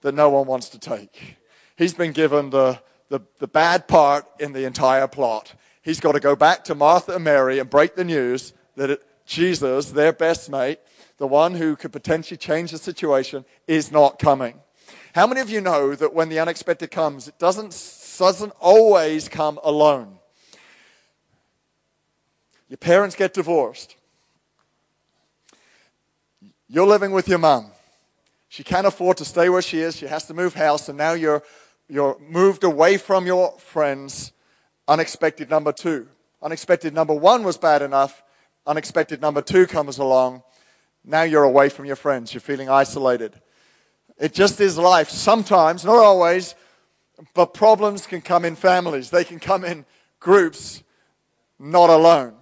that 0.00 0.14
no 0.14 0.30
one 0.30 0.46
wants 0.46 0.70
to 0.70 0.78
take. 0.78 1.36
He's 1.76 1.92
been 1.92 2.12
given 2.12 2.50
the, 2.50 2.80
the, 3.12 3.20
the 3.40 3.46
bad 3.46 3.88
part 3.88 4.24
in 4.40 4.54
the 4.54 4.64
entire 4.64 5.06
plot. 5.06 5.52
He's 5.82 6.00
got 6.00 6.12
to 6.12 6.20
go 6.20 6.34
back 6.34 6.64
to 6.64 6.74
Martha 6.74 7.16
and 7.16 7.24
Mary 7.24 7.58
and 7.58 7.68
break 7.68 7.94
the 7.94 8.04
news 8.04 8.54
that 8.76 8.88
it, 8.88 9.02
Jesus, 9.26 9.90
their 9.90 10.14
best 10.14 10.48
mate, 10.48 10.78
the 11.18 11.26
one 11.26 11.54
who 11.54 11.76
could 11.76 11.92
potentially 11.92 12.38
change 12.38 12.70
the 12.70 12.78
situation, 12.78 13.44
is 13.66 13.92
not 13.92 14.18
coming. 14.18 14.58
How 15.14 15.26
many 15.26 15.42
of 15.42 15.50
you 15.50 15.60
know 15.60 15.94
that 15.94 16.14
when 16.14 16.30
the 16.30 16.38
unexpected 16.38 16.90
comes, 16.90 17.28
it 17.28 17.38
doesn't, 17.38 17.78
doesn't 18.18 18.52
always 18.58 19.28
come 19.28 19.60
alone? 19.62 20.16
Your 22.70 22.78
parents 22.78 23.14
get 23.14 23.34
divorced. 23.34 23.94
You're 26.66 26.86
living 26.86 27.12
with 27.12 27.28
your 27.28 27.38
mum. 27.38 27.72
She 28.48 28.64
can't 28.64 28.86
afford 28.86 29.18
to 29.18 29.26
stay 29.26 29.50
where 29.50 29.60
she 29.60 29.80
is. 29.80 29.96
She 29.96 30.06
has 30.06 30.24
to 30.26 30.34
move 30.34 30.54
house, 30.54 30.88
and 30.88 30.96
now 30.96 31.12
you're, 31.12 31.42
you're 31.92 32.18
moved 32.26 32.64
away 32.64 32.96
from 32.96 33.26
your 33.26 33.52
friends. 33.58 34.32
Unexpected 34.88 35.50
number 35.50 35.72
two. 35.72 36.08
Unexpected 36.40 36.94
number 36.94 37.12
one 37.12 37.44
was 37.44 37.58
bad 37.58 37.82
enough. 37.82 38.22
Unexpected 38.66 39.20
number 39.20 39.42
two 39.42 39.66
comes 39.66 39.98
along. 39.98 40.42
Now 41.04 41.24
you're 41.24 41.44
away 41.44 41.68
from 41.68 41.84
your 41.84 41.96
friends. 41.96 42.32
You're 42.32 42.40
feeling 42.40 42.70
isolated. 42.70 43.38
It 44.18 44.32
just 44.32 44.58
is 44.58 44.78
life. 44.78 45.10
Sometimes, 45.10 45.84
not 45.84 45.98
always, 45.98 46.54
but 47.34 47.52
problems 47.52 48.06
can 48.06 48.22
come 48.22 48.46
in 48.46 48.56
families. 48.56 49.10
They 49.10 49.24
can 49.24 49.38
come 49.38 49.62
in 49.62 49.84
groups, 50.18 50.82
not 51.58 51.90
alone. 51.90 52.32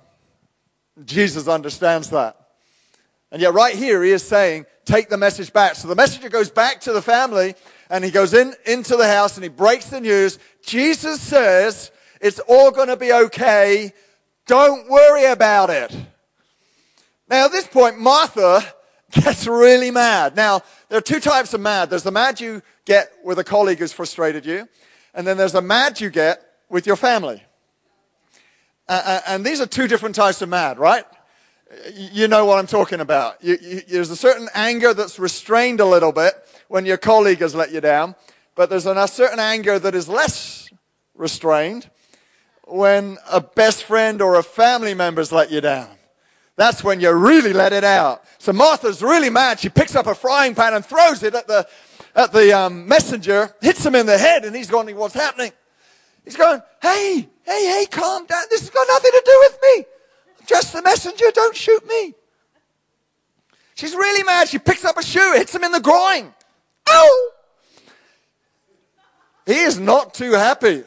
Jesus 1.05 1.49
understands 1.49 2.11
that. 2.11 2.37
And 3.33 3.43
yet, 3.43 3.53
right 3.53 3.75
here, 3.75 4.05
he 4.05 4.13
is 4.13 4.23
saying, 4.23 4.67
take 4.85 5.09
the 5.09 5.17
message 5.17 5.53
back. 5.53 5.75
So 5.75 5.89
the 5.89 5.97
messenger 5.97 6.29
goes 6.29 6.51
back 6.51 6.81
to 6.83 6.93
the 6.93 7.03
family 7.03 7.57
and 7.91 8.05
he 8.05 8.11
goes 8.13 8.33
in, 8.33 8.55
into 8.65 8.97
the 8.97 9.07
house 9.07 9.37
and 9.37 9.43
he 9.43 9.51
breaks 9.51 9.87
the 9.87 10.01
news. 10.01 10.39
Jesus 10.65 11.21
says, 11.21 11.91
it's 12.21 12.39
all 12.39 12.71
going 12.71 12.89
to 12.89 12.97
be 12.97 13.13
okay. 13.13 13.93
Don't 14.47 14.89
worry 14.89 15.25
about 15.25 15.71
it. 15.71 15.95
Now, 17.29 17.47
at 17.47 17.53
this 17.53 17.67
point, 17.67 17.99
Martha 17.99 18.63
gets 19.11 19.47
really 19.47 19.91
mad. 19.91 20.37
Now, 20.37 20.63
there 20.89 20.99
are 20.99 21.03
two 21.03 21.21
types 21.21 21.53
of 21.53 21.61
mad. 21.61 21.91
There's 21.91 22.05
the 22.05 22.13
mad 22.13 22.41
you 22.41 22.63
get 22.85 23.13
with 23.25 23.39
a 23.39 23.45
colleague 23.45 23.79
who's 23.79 23.93
frustrated 23.93 24.47
you, 24.47 24.69
and 25.13 25.27
then 25.27 25.37
there's 25.37 25.53
the 25.53 25.63
mad 25.63 26.01
you 26.01 26.11
get 26.11 26.43
with 26.69 26.87
your 26.87 26.97
family. 26.97 27.43
Uh, 28.89 29.21
and 29.27 29.45
these 29.45 29.61
are 29.61 29.67
two 29.67 29.87
different 29.87 30.17
types 30.17 30.43
of 30.43 30.49
mad, 30.49 30.79
right? 30.79 31.05
You 31.95 32.27
know 32.27 32.45
what 32.45 32.59
I'm 32.59 32.67
talking 32.67 33.01
about. 33.01 33.43
You, 33.43 33.57
you, 33.61 33.81
there's 33.89 34.11
a 34.11 34.17
certain 34.17 34.49
anger 34.55 34.93
that's 34.93 35.19
restrained 35.21 35.79
a 35.79 35.85
little 35.85 36.11
bit 36.11 36.35
when 36.71 36.87
your 36.87 36.97
colleague 36.97 37.41
has 37.41 37.53
let 37.53 37.73
you 37.73 37.81
down, 37.81 38.15
but 38.55 38.71
there's 38.71 38.87
a 38.87 39.09
certain 39.09 39.41
anger 39.41 39.77
that 39.81 39.93
is 39.93 40.09
less 40.09 40.71
restrained 41.17 41.91
when 42.63 43.19
a 43.29 43.41
best 43.41 43.83
friend 43.83 44.23
or 44.23 44.37
a 44.37 44.43
family 44.45 44.95
member's 44.95 45.33
let 45.33 45.51
you 45.51 45.61
down. 45.61 45.89
That's 46.55 46.85
when 46.85 47.01
you 47.01 47.11
really 47.11 47.53
let 47.53 47.73
it 47.73 47.83
out. 47.83 48.23
So 48.39 48.53
Martha's 48.53 49.03
really 49.03 49.31
mad. 49.31 49.59
She 49.59 49.69
picks 49.69 49.97
up 49.97 50.07
a 50.07 50.15
frying 50.15 50.55
pan 50.55 50.75
and 50.75 50.87
throws 50.87 51.25
it 51.25 51.35
at 51.35 51.49
the, 51.49 51.67
at 52.15 52.33
the 52.33 52.57
um, 52.57 52.87
messenger, 52.87 53.53
hits 53.61 53.85
him 53.85 53.97
in 53.97 54.07
the 54.07 54.17
head, 54.17 54.45
and 54.45 54.55
he's 54.55 54.71
going, 54.71 54.95
what's 54.95 55.15
happening? 55.15 55.51
He's 56.25 56.37
going, 56.37 56.63
hey, 56.81 57.29
hey, 57.43 57.67
hey, 57.67 57.87
calm 57.91 58.27
down. 58.27 58.45
This 58.49 58.61
has 58.61 58.71
got 58.71 58.87
nothing 58.87 59.11
to 59.11 59.23
do 59.27 59.39
with 59.41 59.59
me. 59.61 59.87
I'm 60.39 60.47
just 60.47 60.73
the 60.73 60.83
messenger. 60.83 61.25
Don't 61.35 61.57
shoot 61.57 61.85
me. 61.89 62.15
She's 63.75 63.95
really 63.95 64.23
mad. 64.23 64.49
She 64.49 64.61
picks 64.61 64.85
up 64.85 64.99
a 64.99 65.03
shoe, 65.03 65.33
hits 65.35 65.53
him 65.53 65.65
in 65.65 65.73
the 65.73 65.81
groin. 65.81 66.33
Ow! 66.91 67.31
He 69.47 69.59
is 69.59 69.79
not 69.79 70.15
too 70.15 70.33
happy. 70.33 70.85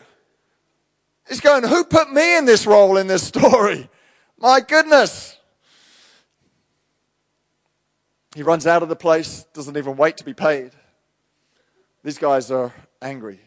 He's 1.27 1.41
going, 1.41 1.63
Who 1.63 1.83
put 1.83 2.11
me 2.11 2.37
in 2.37 2.45
this 2.45 2.65
role 2.65 2.97
in 2.97 3.07
this 3.07 3.25
story? 3.25 3.89
My 4.37 4.59
goodness. 4.59 5.37
He 8.35 8.43
runs 8.43 8.65
out 8.65 8.81
of 8.81 8.89
the 8.89 8.95
place, 8.95 9.45
doesn't 9.53 9.77
even 9.77 9.95
wait 9.95 10.17
to 10.17 10.23
be 10.23 10.33
paid. 10.33 10.71
These 12.03 12.17
guys 12.17 12.51
are 12.51 12.73
angry. 13.01 13.39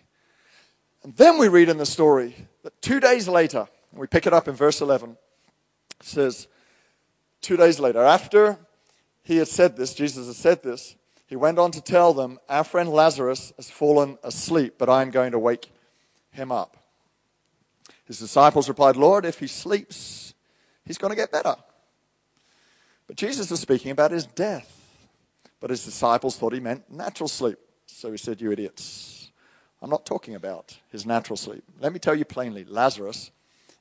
And 1.02 1.14
then 1.16 1.38
we 1.38 1.48
read 1.48 1.68
in 1.68 1.78
the 1.78 1.86
story 1.86 2.34
that 2.62 2.80
two 2.80 3.00
days 3.00 3.28
later, 3.28 3.68
we 3.92 4.06
pick 4.06 4.26
it 4.26 4.32
up 4.32 4.48
in 4.48 4.54
verse 4.54 4.80
11, 4.80 5.10
it 6.00 6.06
says, 6.06 6.48
Two 7.40 7.56
days 7.56 7.78
later, 7.78 8.02
after 8.02 8.58
he 9.22 9.36
had 9.36 9.48
said 9.48 9.76
this, 9.76 9.94
Jesus 9.94 10.26
had 10.26 10.36
said 10.36 10.62
this, 10.62 10.96
he 11.26 11.36
went 11.36 11.58
on 11.58 11.72
to 11.72 11.80
tell 11.80 12.14
them, 12.14 12.38
Our 12.48 12.64
friend 12.64 12.88
Lazarus 12.88 13.52
has 13.56 13.70
fallen 13.70 14.18
asleep, 14.22 14.74
but 14.78 14.88
I 14.88 15.02
am 15.02 15.10
going 15.10 15.32
to 15.32 15.38
wake 15.38 15.70
him 16.30 16.52
up. 16.52 16.76
His 18.04 18.18
disciples 18.20 18.68
replied, 18.68 18.96
Lord, 18.96 19.24
if 19.24 19.40
he 19.40 19.48
sleeps, 19.48 20.34
he's 20.84 20.98
going 20.98 21.10
to 21.10 21.16
get 21.16 21.32
better. 21.32 21.56
But 23.06 23.16
Jesus 23.16 23.50
was 23.50 23.60
speaking 23.60 23.90
about 23.90 24.12
his 24.12 24.26
death. 24.26 24.72
But 25.60 25.70
his 25.70 25.84
disciples 25.84 26.36
thought 26.36 26.52
he 26.52 26.60
meant 26.60 26.90
natural 26.90 27.28
sleep. 27.28 27.58
So 27.86 28.10
he 28.10 28.18
said, 28.18 28.40
You 28.40 28.52
idiots. 28.52 29.30
I'm 29.82 29.90
not 29.90 30.06
talking 30.06 30.34
about 30.34 30.76
his 30.90 31.04
natural 31.04 31.36
sleep. 31.36 31.64
Let 31.80 31.92
me 31.92 31.98
tell 31.98 32.14
you 32.14 32.24
plainly 32.24 32.64
Lazarus 32.64 33.30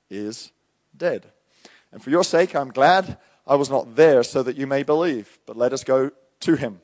is 0.10 0.52
dead. 0.96 1.28
And 1.92 2.04
for 2.04 2.10
your 2.10 2.24
sake, 2.24 2.56
I'm 2.56 2.72
glad 2.72 3.18
I 3.48 3.56
was 3.56 3.70
not 3.70 3.96
there 3.96 4.24
so 4.24 4.44
that 4.44 4.58
you 4.58 4.68
may 4.68 4.84
believe. 4.84 5.40
But 5.46 5.58
let 5.58 5.74
us 5.74 5.84
go 5.84 6.12
to 6.42 6.56
him. 6.56 6.82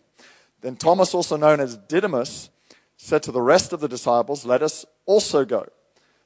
Then 0.62 0.76
Thomas, 0.76 1.14
also 1.14 1.38
known 1.38 1.60
as 1.60 1.76
Didymus, 1.76 2.50
said 2.98 3.24
to 3.24 3.32
the 3.32 3.42
rest 3.42 3.74
of 3.74 3.80
the 3.80 3.88
disciples, 3.88 4.46
Let 4.46 4.62
us 4.62 4.86
also 5.06 5.44
go, 5.44 5.68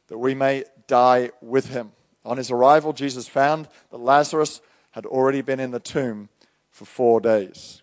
that 0.08 0.18
we 0.18 0.36
may 0.36 0.66
die 0.88 1.32
with 1.42 1.70
him. 1.70 1.92
On 2.26 2.38
his 2.38 2.52
arrival, 2.52 2.92
Jesus 2.92 3.28
found 3.28 3.68
that 3.92 3.98
Lazarus 3.98 4.62
had 4.92 5.06
already 5.06 5.42
been 5.42 5.60
in 5.60 5.72
the 5.72 5.80
tomb 5.80 6.30
for 6.70 6.86
four 6.86 7.22
days. 7.22 7.82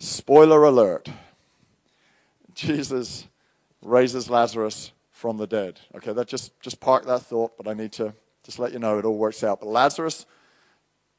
Spoiler 0.00 0.64
alert 0.64 1.08
Jesus 2.58 3.28
raises 3.82 4.28
Lazarus 4.28 4.90
from 5.12 5.36
the 5.36 5.46
dead. 5.46 5.80
Okay, 5.94 6.12
that 6.12 6.26
just, 6.26 6.58
just 6.60 6.80
park 6.80 7.06
that 7.06 7.22
thought, 7.22 7.56
but 7.56 7.68
I 7.68 7.74
need 7.74 7.92
to 7.92 8.14
just 8.42 8.58
let 8.58 8.72
you 8.72 8.80
know 8.80 8.98
it 8.98 9.04
all 9.04 9.16
works 9.16 9.44
out. 9.44 9.60
But 9.60 9.68
Lazarus 9.68 10.26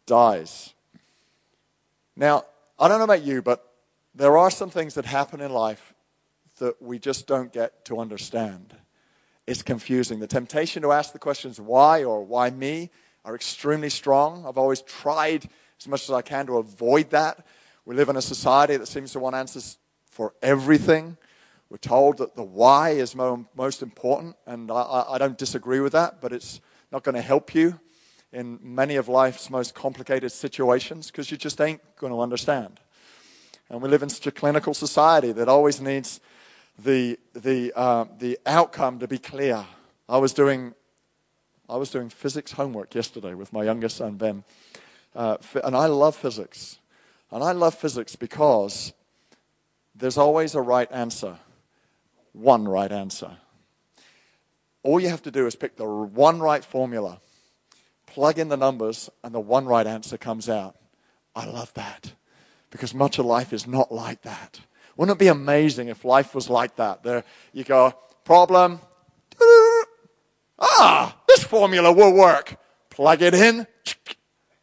dies. 0.05 0.73
Now, 2.17 2.43
I 2.77 2.89
don't 2.89 2.97
know 2.97 3.05
about 3.05 3.23
you, 3.23 3.41
but 3.41 3.68
there 4.15 4.37
are 4.37 4.51
some 4.51 4.69
things 4.69 4.95
that 4.95 5.05
happen 5.05 5.41
in 5.41 5.51
life 5.51 5.93
that 6.59 6.81
we 6.81 6.99
just 6.99 7.27
don't 7.27 7.53
get 7.53 7.85
to 7.85 7.99
understand. 7.99 8.75
It's 9.47 9.63
confusing. 9.63 10.19
The 10.19 10.27
temptation 10.27 10.83
to 10.83 10.91
ask 10.91 11.13
the 11.13 11.19
questions 11.19 11.59
why 11.59 12.03
or 12.03 12.23
why 12.23 12.49
me 12.49 12.91
are 13.25 13.35
extremely 13.35 13.89
strong. 13.89 14.45
I've 14.45 14.57
always 14.57 14.81
tried 14.81 15.49
as 15.79 15.87
much 15.87 16.03
as 16.03 16.11
I 16.11 16.21
can 16.21 16.45
to 16.47 16.57
avoid 16.57 17.09
that. 17.11 17.45
We 17.85 17.95
live 17.95 18.09
in 18.09 18.15
a 18.15 18.21
society 18.21 18.77
that 18.77 18.87
seems 18.87 19.13
to 19.13 19.19
want 19.19 19.35
answers 19.35 19.77
for 20.03 20.33
everything. 20.41 21.17
We're 21.69 21.77
told 21.77 22.17
that 22.17 22.35
the 22.35 22.43
why 22.43 22.91
is 22.91 23.15
most 23.15 23.81
important, 23.81 24.35
and 24.45 24.71
I, 24.71 25.05
I 25.09 25.17
don't 25.17 25.37
disagree 25.37 25.79
with 25.79 25.93
that, 25.93 26.19
but 26.19 26.33
it's 26.33 26.61
not 26.91 27.03
going 27.03 27.15
to 27.15 27.21
help 27.21 27.53
you 27.53 27.79
in 28.31 28.59
many 28.61 28.95
of 28.95 29.07
life's 29.07 29.49
most 29.49 29.73
complicated 29.73 30.31
situations 30.31 31.07
because 31.07 31.31
you 31.31 31.37
just 31.37 31.59
ain't 31.61 31.81
going 31.95 32.11
to 32.11 32.21
understand. 32.21 32.79
And 33.69 33.81
we 33.81 33.89
live 33.89 34.03
in 34.03 34.09
such 34.09 34.25
a 34.25 34.31
clinical 34.31 34.73
society 34.73 35.31
that 35.31 35.47
always 35.47 35.79
needs 35.79 36.19
the, 36.77 37.19
the, 37.33 37.71
uh, 37.75 38.05
the 38.17 38.39
outcome 38.45 38.99
to 38.99 39.07
be 39.07 39.19
clear. 39.19 39.65
I 40.07 40.17
was 40.17 40.33
doing, 40.33 40.73
I 41.69 41.77
was 41.77 41.91
doing 41.91 42.09
physics 42.09 42.53
homework 42.53 42.95
yesterday 42.95 43.33
with 43.33 43.53
my 43.53 43.63
youngest 43.63 43.97
son, 43.97 44.15
Ben. 44.15 44.43
Uh, 45.15 45.37
and 45.63 45.75
I 45.75 45.85
love 45.85 46.15
physics. 46.15 46.79
And 47.31 47.43
I 47.43 47.51
love 47.51 47.75
physics 47.75 48.15
because 48.15 48.93
there's 49.93 50.17
always 50.17 50.55
a 50.55 50.61
right 50.61 50.91
answer 50.91 51.37
one 52.33 52.67
right 52.67 52.91
answer. 52.91 53.37
All 54.83 54.99
you 54.99 55.09
have 55.09 55.23
to 55.23 55.31
do 55.31 55.45
is 55.45 55.55
pick 55.55 55.75
the 55.75 55.85
one 55.85 56.39
right 56.39 56.63
formula, 56.63 57.19
plug 58.05 58.39
in 58.39 58.49
the 58.49 58.57
numbers, 58.57 59.09
and 59.23 59.33
the 59.33 59.39
one 59.39 59.65
right 59.65 59.85
answer 59.85 60.17
comes 60.17 60.47
out. 60.47 60.75
I 61.35 61.45
love 61.45 61.73
that 61.73 62.13
because 62.71 62.93
much 62.93 63.19
of 63.19 63.25
life 63.25 63.53
is 63.53 63.67
not 63.67 63.91
like 63.91 64.21
that. 64.23 64.59
Wouldn't 64.95 65.15
it 65.15 65.19
be 65.19 65.27
amazing 65.27 65.87
if 65.87 66.03
life 66.03 66.35
was 66.35 66.49
like 66.49 66.75
that? 66.75 67.03
There, 67.03 67.23
you 67.53 67.63
go, 67.63 67.93
problem, 68.25 68.79
ah, 70.59 71.15
this 71.27 71.43
formula 71.43 71.91
will 71.91 72.13
work. 72.13 72.57
Plug 72.89 73.21
it 73.21 73.33
in, 73.33 73.65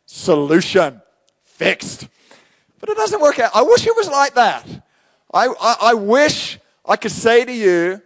solution, 0.04 1.00
fixed. 1.44 2.08
But 2.78 2.90
it 2.90 2.96
doesn't 2.96 3.20
work 3.20 3.38
out. 3.38 3.50
I 3.54 3.62
wish 3.62 3.86
it 3.86 3.96
was 3.96 4.08
like 4.08 4.34
that. 4.34 4.66
I, 5.32 5.46
I, 5.46 5.76
I 5.80 5.94
wish 5.94 6.58
I 6.84 6.96
could 6.96 7.12
say 7.12 7.44
to 7.44 7.52
you 7.52 8.02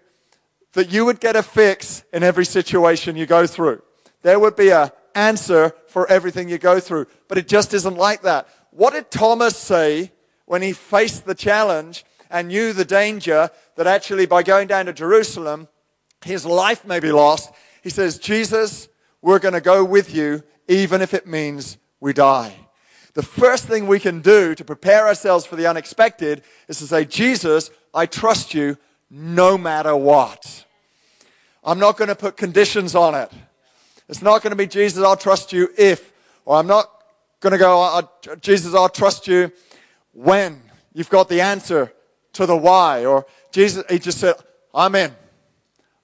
that 0.72 0.92
you 0.92 1.04
would 1.04 1.20
get 1.20 1.36
a 1.36 1.42
fix 1.42 2.04
in 2.12 2.22
every 2.22 2.44
situation 2.44 3.16
you 3.16 3.26
go 3.26 3.46
through. 3.46 3.82
There 4.22 4.38
would 4.38 4.56
be 4.56 4.70
an 4.70 4.90
answer 5.14 5.74
for 5.88 6.08
everything 6.08 6.48
you 6.48 6.58
go 6.58 6.80
through. 6.80 7.06
But 7.28 7.38
it 7.38 7.48
just 7.48 7.74
isn't 7.74 7.96
like 7.96 8.22
that. 8.22 8.48
What 8.70 8.92
did 8.92 9.10
Thomas 9.10 9.56
say 9.56 10.12
when 10.46 10.62
he 10.62 10.72
faced 10.72 11.24
the 11.24 11.34
challenge 11.34 12.04
and 12.30 12.48
knew 12.48 12.72
the 12.72 12.84
danger 12.84 13.50
that 13.76 13.86
actually 13.86 14.26
by 14.26 14.42
going 14.42 14.68
down 14.68 14.86
to 14.86 14.92
Jerusalem, 14.92 15.68
his 16.24 16.46
life 16.46 16.84
may 16.84 17.00
be 17.00 17.12
lost? 17.12 17.52
He 17.82 17.90
says, 17.90 18.18
Jesus, 18.18 18.88
we're 19.22 19.38
going 19.38 19.54
to 19.54 19.60
go 19.60 19.84
with 19.84 20.14
you 20.14 20.42
even 20.68 21.02
if 21.02 21.14
it 21.14 21.26
means 21.26 21.78
we 21.98 22.12
die. 22.12 22.54
The 23.14 23.22
first 23.22 23.66
thing 23.66 23.86
we 23.88 23.98
can 23.98 24.20
do 24.20 24.54
to 24.54 24.64
prepare 24.64 25.08
ourselves 25.08 25.44
for 25.44 25.56
the 25.56 25.66
unexpected 25.66 26.42
is 26.68 26.78
to 26.78 26.86
say, 26.86 27.04
Jesus, 27.04 27.70
I 27.92 28.06
trust 28.06 28.54
you 28.54 28.78
no 29.10 29.58
matter 29.58 29.96
what. 29.96 30.64
I'm 31.64 31.80
not 31.80 31.96
going 31.96 32.08
to 32.08 32.14
put 32.14 32.36
conditions 32.36 32.94
on 32.94 33.16
it. 33.16 33.30
It's 34.08 34.22
not 34.22 34.42
going 34.42 34.52
to 34.52 34.56
be, 34.56 34.66
Jesus, 34.66 35.02
I'll 35.02 35.16
trust 35.16 35.52
you 35.52 35.70
if, 35.76 36.12
or 36.44 36.56
I'm 36.56 36.68
not 36.68 36.88
going 37.40 37.52
to 37.52 37.58
go, 37.58 38.08
Jesus, 38.40 38.74
I'll 38.74 38.88
trust 38.88 39.26
you 39.26 39.50
when. 40.12 40.62
You've 40.92 41.10
got 41.10 41.28
the 41.28 41.40
answer 41.40 41.92
to 42.34 42.46
the 42.46 42.56
why. 42.56 43.04
Or 43.04 43.26
Jesus, 43.52 43.84
he 43.88 43.98
just 43.98 44.18
said, 44.18 44.34
I'm 44.74 44.94
in. 44.94 45.14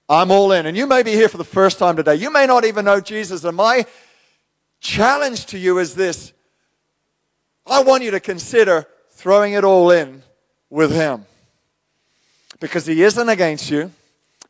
I'm 0.09 0.31
all 0.31 0.53
in. 0.53 0.67
And 0.67 0.77
you 0.77 0.87
may 0.87 1.03
be 1.03 1.13
here 1.13 1.29
for 1.29 1.39
the 1.39 1.45
first 1.45 1.79
time 1.79 1.97
today. 1.97 2.15
You 2.15 2.31
may 2.31 2.47
not 2.47 2.65
even 2.65 2.85
know 2.85 3.01
Jesus. 3.01 3.45
And 3.45 3.57
my 3.57 3.85
challenge 4.81 5.47
to 5.47 5.59
you 5.59 5.79
is 5.79 5.95
this 5.95 6.33
I 7.67 7.83
want 7.83 8.05
you 8.05 8.13
to 8.13 8.21
consider 8.21 8.87
throwing 9.11 9.55
it 9.55 9.65
all 9.65 9.91
in 9.91 10.23
with 10.71 10.93
Him. 10.93 11.27
Because 12.61 12.87
He 12.87 13.03
isn't 13.03 13.29
against 13.29 13.71
you, 13.71 13.91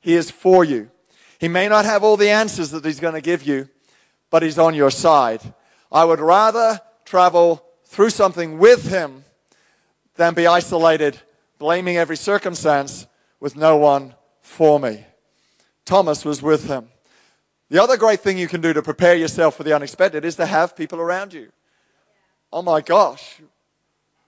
He 0.01 0.15
is 0.15 0.31
for 0.31 0.65
you. 0.65 0.91
He 1.39 1.49
may 1.49 1.69
not 1.69 1.85
have 1.85 2.05
all 2.05 2.17
the 2.17 2.31
answers 2.31 2.71
that 2.71 2.85
He's 2.85 3.01
going 3.01 3.15
to 3.15 3.21
give 3.21 3.43
you, 3.43 3.69
but 4.31 4.43
He's 4.43 4.59
on 4.59 4.75
your 4.75 4.91
side. 4.91 5.41
I 5.91 6.05
would 6.05 6.21
rather 6.21 6.81
travel 7.05 7.65
through 7.85 8.11
something 8.11 8.59
with 8.59 8.89
Him 8.89 9.25
than 10.17 10.35
be 10.35 10.47
isolated, 10.47 11.21
blaming 11.59 11.97
every 11.97 12.17
circumstance 12.17 13.07
with 13.41 13.57
no 13.57 13.77
one 13.77 14.15
for 14.41 14.81
me. 14.81 15.05
Thomas 15.85 16.25
was 16.25 16.43
with 16.43 16.69
him. 16.69 16.89
The 17.71 17.83
other 17.83 17.97
great 17.97 18.21
thing 18.21 18.39
you 18.39 18.49
can 18.49 18.61
do 18.61 18.73
to 18.73 18.83
prepare 18.83 19.15
yourself 19.15 19.57
for 19.57 19.63
the 19.63 19.75
unexpected 19.75 20.25
is 20.25 20.37
to 20.37 20.47
have 20.47 20.77
people 20.77 21.01
around 21.01 21.33
you. 21.33 21.51
Oh 22.53 22.63
my 22.63 22.81
gosh, 22.81 23.41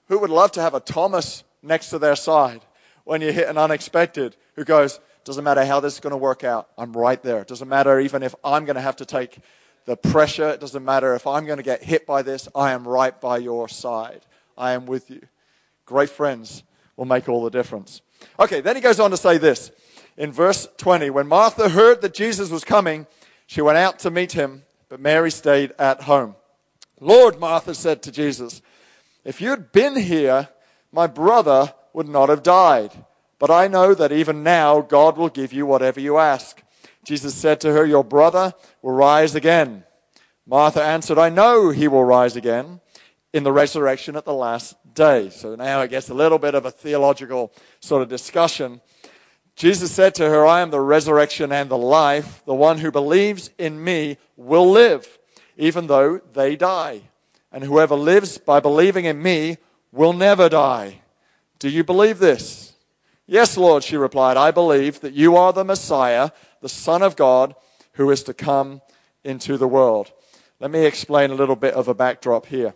who 0.06 0.18
would 0.18 0.30
love 0.30 0.52
to 0.52 0.60
have 0.60 0.74
a 0.74 0.80
Thomas 0.80 1.44
next 1.62 1.90
to 1.90 1.98
their 1.98 2.16
side 2.16 2.62
when 3.04 3.20
you 3.20 3.32
hit 3.32 3.48
an 3.48 3.58
unexpected 3.58 4.36
who 4.54 4.64
goes, 4.64 5.00
doesn't 5.24 5.44
matter 5.44 5.64
how 5.64 5.80
this 5.80 5.94
is 5.94 6.00
going 6.00 6.10
to 6.12 6.16
work 6.16 6.44
out, 6.44 6.68
I'm 6.76 6.92
right 6.92 7.22
there. 7.22 7.44
Doesn't 7.44 7.68
matter 7.68 8.00
even 8.00 8.22
if 8.22 8.34
I'm 8.42 8.64
going 8.64 8.76
to 8.76 8.82
have 8.82 8.96
to 8.96 9.04
take 9.04 9.38
the 9.88 9.96
pressure. 9.96 10.50
It 10.50 10.60
doesn't 10.60 10.84
matter 10.84 11.14
if 11.14 11.26
I'm 11.26 11.46
going 11.46 11.56
to 11.56 11.62
get 11.62 11.82
hit 11.82 12.06
by 12.06 12.20
this, 12.20 12.46
I 12.54 12.72
am 12.72 12.86
right 12.86 13.18
by 13.18 13.38
your 13.38 13.68
side. 13.68 14.20
I 14.56 14.72
am 14.72 14.84
with 14.84 15.10
you. 15.10 15.22
Great 15.86 16.10
friends 16.10 16.62
will 16.96 17.06
make 17.06 17.26
all 17.26 17.42
the 17.42 17.50
difference. 17.50 18.02
Okay, 18.38 18.60
then 18.60 18.76
he 18.76 18.82
goes 18.82 19.00
on 19.00 19.10
to 19.12 19.16
say 19.16 19.38
this 19.38 19.70
in 20.18 20.30
verse 20.30 20.68
20 20.76 21.08
When 21.08 21.26
Martha 21.26 21.70
heard 21.70 22.02
that 22.02 22.12
Jesus 22.12 22.50
was 22.50 22.64
coming, 22.64 23.06
she 23.46 23.62
went 23.62 23.78
out 23.78 23.98
to 24.00 24.10
meet 24.10 24.32
him, 24.32 24.64
but 24.90 25.00
Mary 25.00 25.30
stayed 25.30 25.72
at 25.78 26.02
home. 26.02 26.36
Lord, 27.00 27.40
Martha 27.40 27.74
said 27.74 28.02
to 28.02 28.12
Jesus, 28.12 28.60
if 29.24 29.40
you'd 29.40 29.72
been 29.72 29.96
here, 29.96 30.48
my 30.92 31.06
brother 31.06 31.72
would 31.94 32.08
not 32.08 32.28
have 32.28 32.42
died. 32.42 32.92
But 33.38 33.50
I 33.50 33.68
know 33.68 33.94
that 33.94 34.12
even 34.12 34.42
now 34.42 34.82
God 34.82 35.16
will 35.16 35.28
give 35.28 35.52
you 35.52 35.64
whatever 35.64 36.00
you 36.00 36.18
ask. 36.18 36.62
Jesus 37.08 37.34
said 37.34 37.58
to 37.62 37.72
her, 37.72 37.86
Your 37.86 38.04
brother 38.04 38.52
will 38.82 38.92
rise 38.92 39.34
again. 39.34 39.82
Martha 40.46 40.82
answered, 40.82 41.16
I 41.16 41.30
know 41.30 41.70
he 41.70 41.88
will 41.88 42.04
rise 42.04 42.36
again 42.36 42.82
in 43.32 43.44
the 43.44 43.52
resurrection 43.52 44.14
at 44.14 44.26
the 44.26 44.34
last 44.34 44.76
day. 44.92 45.30
So 45.30 45.54
now 45.54 45.80
it 45.80 45.88
gets 45.88 46.10
a 46.10 46.14
little 46.14 46.38
bit 46.38 46.54
of 46.54 46.66
a 46.66 46.70
theological 46.70 47.50
sort 47.80 48.02
of 48.02 48.10
discussion. 48.10 48.82
Jesus 49.56 49.90
said 49.90 50.14
to 50.16 50.28
her, 50.28 50.44
I 50.44 50.60
am 50.60 50.68
the 50.68 50.82
resurrection 50.82 51.50
and 51.50 51.70
the 51.70 51.78
life. 51.78 52.42
The 52.44 52.54
one 52.54 52.76
who 52.76 52.90
believes 52.90 53.48
in 53.56 53.82
me 53.82 54.18
will 54.36 54.70
live, 54.70 55.18
even 55.56 55.86
though 55.86 56.18
they 56.34 56.56
die. 56.56 57.00
And 57.50 57.64
whoever 57.64 57.94
lives 57.94 58.36
by 58.36 58.60
believing 58.60 59.06
in 59.06 59.22
me 59.22 59.56
will 59.92 60.12
never 60.12 60.50
die. 60.50 61.00
Do 61.58 61.70
you 61.70 61.84
believe 61.84 62.18
this? 62.18 62.74
Yes, 63.30 63.58
Lord, 63.58 63.84
she 63.84 63.98
replied. 63.98 64.38
I 64.38 64.50
believe 64.50 65.00
that 65.00 65.12
you 65.12 65.36
are 65.36 65.52
the 65.52 65.64
Messiah, 65.64 66.30
the 66.60 66.68
Son 66.68 67.02
of 67.02 67.16
God, 67.16 67.54
who 67.92 68.10
is 68.10 68.22
to 68.24 68.34
come 68.34 68.80
into 69.24 69.56
the 69.56 69.68
world. 69.68 70.12
Let 70.60 70.70
me 70.70 70.84
explain 70.86 71.30
a 71.30 71.34
little 71.34 71.56
bit 71.56 71.74
of 71.74 71.88
a 71.88 71.94
backdrop 71.94 72.46
here. 72.46 72.74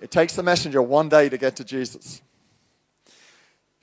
It 0.00 0.10
takes 0.10 0.34
the 0.34 0.42
messenger 0.42 0.82
one 0.82 1.08
day 1.08 1.28
to 1.28 1.38
get 1.38 1.56
to 1.56 1.64
Jesus. 1.64 2.22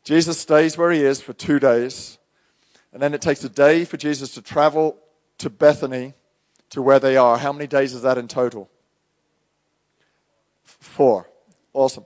Jesus 0.03 0.39
stays 0.39 0.77
where 0.77 0.91
he 0.91 1.03
is 1.03 1.21
for 1.21 1.33
two 1.33 1.59
days. 1.59 2.17
And 2.91 3.01
then 3.01 3.13
it 3.13 3.21
takes 3.21 3.43
a 3.43 3.49
day 3.49 3.85
for 3.85 3.97
Jesus 3.97 4.33
to 4.33 4.41
travel 4.41 4.97
to 5.37 5.49
Bethany 5.49 6.13
to 6.71 6.81
where 6.81 6.99
they 6.99 7.17
are. 7.17 7.37
How 7.37 7.53
many 7.53 7.67
days 7.67 7.93
is 7.93 8.01
that 8.01 8.17
in 8.17 8.27
total? 8.27 8.69
Four. 10.63 11.29
Awesome. 11.73 12.05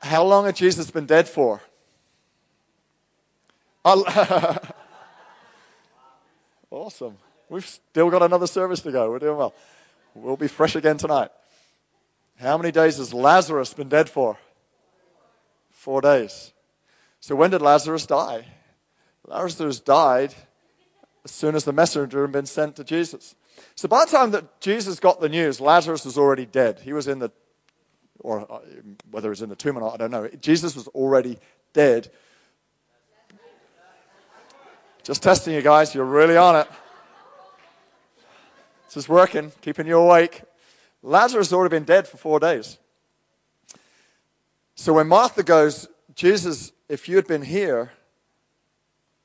How 0.00 0.24
long 0.24 0.46
had 0.46 0.56
Jesus 0.56 0.90
been 0.90 1.06
dead 1.06 1.28
for? 1.28 1.62
awesome. 6.70 7.16
We've 7.48 7.66
still 7.66 8.10
got 8.10 8.22
another 8.22 8.46
service 8.46 8.80
to 8.82 8.92
go. 8.92 9.10
We're 9.10 9.18
doing 9.18 9.36
well. 9.36 9.54
We'll 10.14 10.36
be 10.36 10.48
fresh 10.48 10.76
again 10.76 10.96
tonight. 10.96 11.30
How 12.38 12.56
many 12.56 12.72
days 12.72 12.98
has 12.98 13.12
Lazarus 13.12 13.74
been 13.74 13.88
dead 13.88 14.08
for? 14.08 14.38
Four 15.70 16.00
days. 16.00 16.52
So 17.20 17.34
when 17.34 17.50
did 17.50 17.60
Lazarus 17.60 18.06
die? 18.06 18.46
Lazarus 19.26 19.80
died 19.80 20.34
as 21.24 21.30
soon 21.30 21.54
as 21.54 21.64
the 21.64 21.72
messenger 21.72 22.22
had 22.22 22.32
been 22.32 22.46
sent 22.46 22.76
to 22.76 22.84
Jesus. 22.84 23.34
So 23.74 23.88
by 23.88 24.04
the 24.04 24.10
time 24.10 24.30
that 24.30 24.60
Jesus 24.60 24.98
got 24.98 25.20
the 25.20 25.28
news, 25.28 25.60
Lazarus 25.60 26.04
was 26.04 26.16
already 26.16 26.46
dead. 26.46 26.80
He 26.80 26.92
was 26.92 27.08
in 27.08 27.18
the, 27.18 27.30
or 28.20 28.50
uh, 28.50 28.60
whether 29.10 29.28
he 29.28 29.30
was 29.30 29.42
in 29.42 29.50
the 29.50 29.56
tomb 29.56 29.76
or 29.76 29.80
not, 29.80 29.94
I 29.94 29.96
don't 29.98 30.10
know. 30.10 30.28
Jesus 30.40 30.74
was 30.74 30.88
already 30.88 31.38
dead. 31.72 32.10
Just 35.02 35.22
testing 35.22 35.54
you 35.54 35.62
guys, 35.62 35.94
you're 35.94 36.04
really 36.04 36.36
on 36.36 36.56
it. 36.56 36.68
This 38.86 38.98
is 38.98 39.08
working, 39.08 39.52
keeping 39.62 39.86
you 39.86 39.98
awake. 39.98 40.42
Lazarus 41.02 41.50
had 41.50 41.56
already 41.56 41.76
been 41.76 41.84
dead 41.84 42.06
for 42.06 42.18
four 42.18 42.38
days. 42.38 42.78
So 44.74 44.92
when 44.94 45.08
Martha 45.08 45.42
goes, 45.42 45.88
Jesus, 46.14 46.72
if 46.88 47.08
you 47.08 47.16
had 47.16 47.26
been 47.26 47.42
here, 47.42 47.92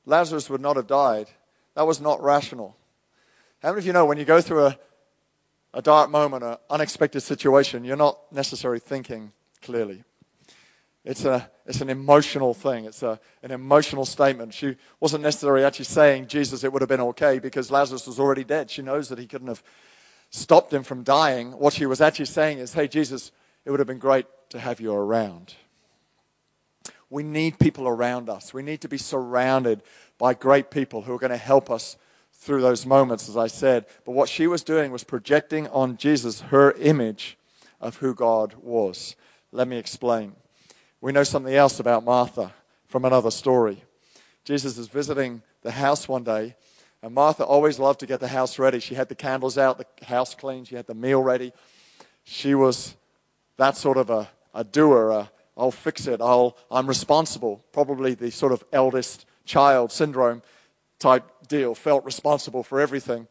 Lazarus 0.06 0.50
would 0.50 0.62
not 0.62 0.78
have 0.78 0.88
died. 0.88 1.28
That 1.74 1.88
was 1.88 2.00
not 2.00 2.24
rational. 2.24 2.78
How 3.62 3.70
many 3.70 3.80
of 3.80 3.86
you 3.86 3.94
know 3.94 4.06
when 4.06 4.18
you 4.18 4.26
go 4.26 4.40
through 4.40 4.68
a, 4.68 4.80
a 5.74 5.82
dark 5.82 6.10
moment, 6.10 6.44
an 6.44 6.58
unexpected 6.70 7.22
situation, 7.22 7.84
you're 7.84 7.98
not 7.98 8.18
necessarily 8.32 8.80
thinking 8.80 9.34
clearly? 9.62 10.04
It's, 11.06 11.24
a, 11.24 11.50
it's 11.68 11.82
an 11.82 11.90
emotional 11.90 12.56
thing. 12.56 12.86
It's 12.86 13.04
a, 13.04 13.20
an 13.44 13.52
emotional 13.52 14.06
statement. 14.06 14.56
She 14.56 14.76
wasn't 15.00 15.24
necessarily 15.24 15.64
actually 15.64 15.86
saying, 15.86 16.28
Jesus, 16.28 16.64
it 16.64 16.74
would 16.74 16.82
have 16.82 16.90
been 16.90 17.00
okay 17.02 17.38
because 17.38 17.70
Lazarus 17.70 18.08
was 18.08 18.20
already 18.20 18.44
dead. 18.44 18.72
She 18.72 18.82
knows 18.82 19.10
that 19.10 19.20
he 19.20 19.28
couldn't 19.28 19.48
have 19.48 19.64
stopped 20.32 20.74
him 20.74 20.82
from 20.82 21.04
dying. 21.04 21.52
What 21.52 21.74
she 21.74 21.86
was 21.86 22.02
actually 22.02 22.26
saying 22.26 22.58
is, 22.58 22.74
hey, 22.74 22.88
Jesus, 22.88 23.32
it 23.66 23.72
would 23.72 23.80
have 23.80 23.88
been 23.88 24.00
great 24.00 24.26
to 24.50 24.60
have 24.60 24.82
you 24.82 24.94
around. 24.94 25.54
We 27.12 27.22
need 27.22 27.60
people 27.60 27.88
around 27.88 28.28
us. 28.28 28.52
We 28.52 28.64
need 28.64 28.82
to 28.82 28.90
be 28.90 28.98
surrounded 28.98 29.84
by 30.18 30.34
great 30.34 30.72
people 30.72 31.04
who 31.04 31.14
are 31.14 31.20
going 31.20 31.30
to 31.30 31.38
help 31.38 31.70
us 31.70 31.98
through 32.34 32.62
those 32.62 32.84
moments, 32.84 33.30
as 33.30 33.38
I 33.38 33.46
said. 33.46 33.86
But 34.06 34.14
what 34.14 34.28
she 34.28 34.48
was 34.48 34.64
doing 34.64 34.92
was 34.92 35.04
projecting 35.04 35.68
on 35.68 35.98
Jesus 35.98 36.42
her 36.42 36.72
image 36.74 37.38
of 37.80 37.98
who 37.98 38.16
God 38.16 38.56
was. 38.60 39.16
Let 39.52 39.68
me 39.68 39.78
explain. 39.78 40.36
We 41.06 41.12
know 41.12 41.24
something 41.24 41.54
else 41.54 41.80
about 41.80 42.04
Martha 42.04 42.52
from 42.88 43.06
another 43.06 43.30
story. 43.30 43.84
Jesus 44.44 44.80
is 44.80 44.88
visiting 44.88 45.44
the 45.62 45.70
house 45.70 46.08
one 46.08 46.24
day, 46.24 46.56
and 47.04 47.14
Martha 47.14 47.46
always 47.46 47.78
loved 47.78 48.00
to 48.00 48.08
get 48.08 48.20
the 48.20 48.28
house 48.28 48.58
ready. 48.58 48.80
She 48.80 48.96
had 48.96 49.08
the 49.08 49.14
candles 49.14 49.56
out, 49.56 49.78
the 49.78 50.06
house 50.08 50.34
clean, 50.34 50.66
she 50.66 50.74
had 50.74 50.88
the 50.88 50.96
meal 50.96 51.22
ready. 51.22 51.54
She 52.24 52.56
was 52.56 52.96
that 53.58 53.78
sort 53.78 53.98
of 53.98 54.10
a, 54.10 54.28
a 54.56 54.64
doer, 54.64 55.12
a, 55.12 55.32
I'll 55.56 55.70
fix 55.70 56.08
it, 56.08 56.22
I'll, 56.22 56.58
I'm 56.72 56.88
responsible. 56.88 57.64
Probably 57.72 58.16
the 58.16 58.32
sort 58.32 58.52
of 58.52 58.64
eldest 58.74 59.28
child 59.46 59.92
syndrome 59.92 60.42
type 60.98 61.48
deal, 61.48 61.76
felt 61.76 62.04
responsible 62.04 62.64
for 62.64 62.82
everything. 62.82 63.28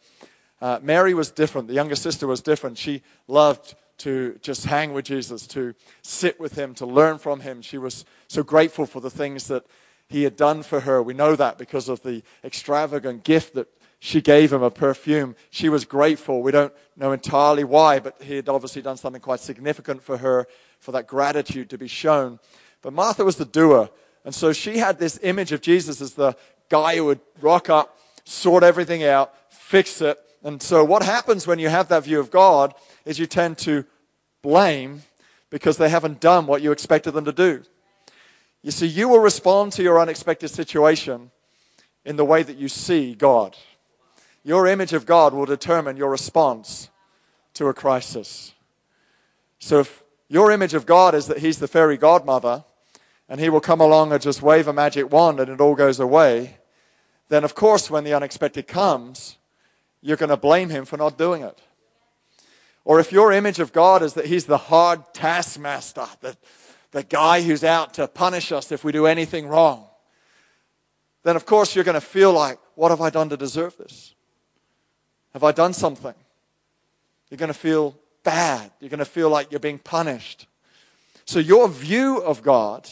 Uh, 0.61 0.79
Mary 0.81 1.13
was 1.13 1.33
different. 1.33 1.67
The 1.67 1.75
younger 1.75 1.97
sister 1.97 2.29
was 2.29 2.41
different. 2.41 2.79
She 2.79 3.03
loved 3.27 3.75
to 3.99 4.39
just 4.43 4.67
hang 4.67 4.93
with 4.93 5.05
Jesus, 5.05 5.47
to 5.49 5.75
sit 6.03 6.39
with 6.41 6.57
him, 6.57 6.75
to 6.75 6.87
learn 6.87 7.19
from 7.19 7.41
him. 7.41 7.63
She 7.63 7.79
was 7.79 8.05
so 8.29 8.43
grateful 8.43 8.87
for 8.87 9.01
the 9.01 9.11
things 9.11 9.49
that 9.49 9.65
he 10.09 10.25
had 10.25 10.37
done 10.37 10.63
for 10.63 10.81
her. 10.81 11.03
We 11.03 11.15
know 11.15 11.37
that 11.37 11.59
because 11.59 11.89
of 11.89 12.03
the 12.03 12.23
extravagant 12.43 13.25
gift 13.25 13.55
that 13.55 13.69
she 13.99 14.21
gave 14.21 14.53
him 14.53 14.63
a 14.63 14.71
perfume. 14.71 15.35
She 15.49 15.71
was 15.71 15.87
grateful. 15.87 16.43
We 16.43 16.53
don't 16.53 16.75
know 16.95 17.13
entirely 17.13 17.65
why, 17.65 18.01
but 18.01 18.21
he 18.21 18.37
had 18.37 18.51
obviously 18.51 18.83
done 18.83 18.99
something 18.99 19.23
quite 19.23 19.41
significant 19.41 20.03
for 20.03 20.19
her, 20.19 20.47
for 20.79 20.93
that 20.93 21.07
gratitude 21.07 21.71
to 21.71 21.79
be 21.79 21.89
shown. 21.89 22.39
But 22.83 22.93
Martha 22.93 23.25
was 23.25 23.37
the 23.37 23.47
doer. 23.47 23.89
And 24.25 24.35
so 24.35 24.53
she 24.53 24.77
had 24.77 24.99
this 24.99 25.19
image 25.23 25.53
of 25.53 25.63
Jesus 25.63 26.03
as 26.03 26.15
the 26.15 26.37
guy 26.69 26.97
who 26.97 27.07
would 27.07 27.21
rock 27.41 27.71
up, 27.71 27.99
sort 28.25 28.63
everything 28.63 29.05
out, 29.05 29.35
fix 29.51 30.01
it. 30.01 30.19
And 30.45 30.63
so 30.63 30.85
what 30.85 31.03
happens 31.03 31.47
when 31.47 31.59
you 31.59 31.71
have 31.71 31.89
that 31.89 32.05
view 32.05 32.21
of 32.21 32.31
God 32.31 32.75
is 33.07 33.19
you 33.19 33.27
tend 33.27 33.57
to 33.59 33.85
blame 34.43 35.03
because 35.49 35.79
they 35.79 35.89
haven't 35.89 36.21
done 36.21 36.47
what 36.47 36.61
you 36.61 36.71
expected 36.71 37.13
them 37.13 37.25
to 37.25 37.33
do. 37.33 37.63
You 38.63 38.71
see, 38.71 38.87
you 38.87 39.09
will 39.09 39.21
respond 39.21 39.73
to 39.73 39.83
your 39.83 39.99
unexpected 39.99 40.49
situation 40.49 41.31
in 42.05 42.17
the 42.17 42.25
way 42.25 42.43
that 42.43 42.59
you 42.59 42.69
see 42.69 43.15
God. 43.15 43.57
Your 44.43 44.67
image 44.67 44.93
of 44.93 45.07
God 45.07 45.33
will 45.33 45.47
determine 45.47 45.97
your 45.97 46.11
response 46.11 46.91
to 47.55 47.69
a 47.69 47.75
crisis. 47.75 48.53
So 49.59 49.81
if 49.81 50.03
your 50.29 50.51
image 50.51 50.75
of 50.75 50.85
God 50.85 51.15
is 51.15 51.27
that 51.29 51.39
He's 51.39 51.59
the 51.59 51.69
fairy 51.69 51.97
godmother 51.97 52.65
and 53.29 53.41
He 53.41 53.49
will 53.49 53.61
come 53.61 53.81
along 53.81 54.13
and 54.13 54.21
just 54.21 54.43
wave 54.43 54.69
a 54.69 54.73
magic 54.73 55.11
wand 55.11 55.41
and 55.41 55.51
it 55.51 55.61
all 55.61 55.75
goes 55.75 55.99
away, 55.99 56.59
then 57.31 57.45
of 57.45 57.55
course, 57.55 57.91
when 57.91 58.05
the 58.05 58.13
unexpected 58.13 58.67
comes, 58.67 59.39
you're 60.05 60.19
going 60.19 60.29
to 60.29 60.37
blame 60.37 60.69
Him 60.69 60.85
for 60.85 60.99
not 60.99 61.17
doing 61.17 61.43
it. 61.43 61.59
Or 62.85 63.01
if 63.01 63.11
your 63.11 63.33
image 63.33 63.59
of 63.59 63.73
God 63.73 64.03
is 64.03 64.13
that 64.15 64.27
He's 64.27 64.45
the 64.45 64.59
hard 64.59 65.03
taskmaster, 65.15 66.07
the, 66.21 66.37
the 66.91 67.03
guy 67.03 67.41
who's 67.41 67.65
out 67.65 67.95
to 67.95 68.07
punish 68.07 68.53
us 68.53 68.71
if 68.71 68.85
we 68.85 68.93
do 68.93 69.07
anything 69.07 69.49
wrong, 69.49 69.87
then 71.23 71.37
of 71.37 71.47
course 71.47 71.75
you're 71.75 71.85
going 71.85 71.95
to 71.95 72.03
feel 72.03 72.35
like, 72.35 72.59
what 72.75 72.91
have 72.91 73.01
I 73.01 73.09
done 73.09 73.31
to 73.31 73.37
deserve 73.39 73.79
this? 73.79 74.15
Have 75.33 75.43
I 75.43 75.53
done 75.53 75.73
something? 75.73 76.15
You're 77.31 77.39
going 77.39 77.49
to 77.49 77.59
feel 77.59 77.97
bad. 78.25 78.71
You're 78.81 78.91
going 78.91 78.99
to 78.99 79.07
feel 79.07 79.31
like 79.31 79.51
you're 79.51 79.59
being 79.59 79.79
punished. 79.79 80.47
So 81.25 81.39
your 81.39 81.67
view 81.67 82.19
of 82.19 82.43
God 82.43 82.87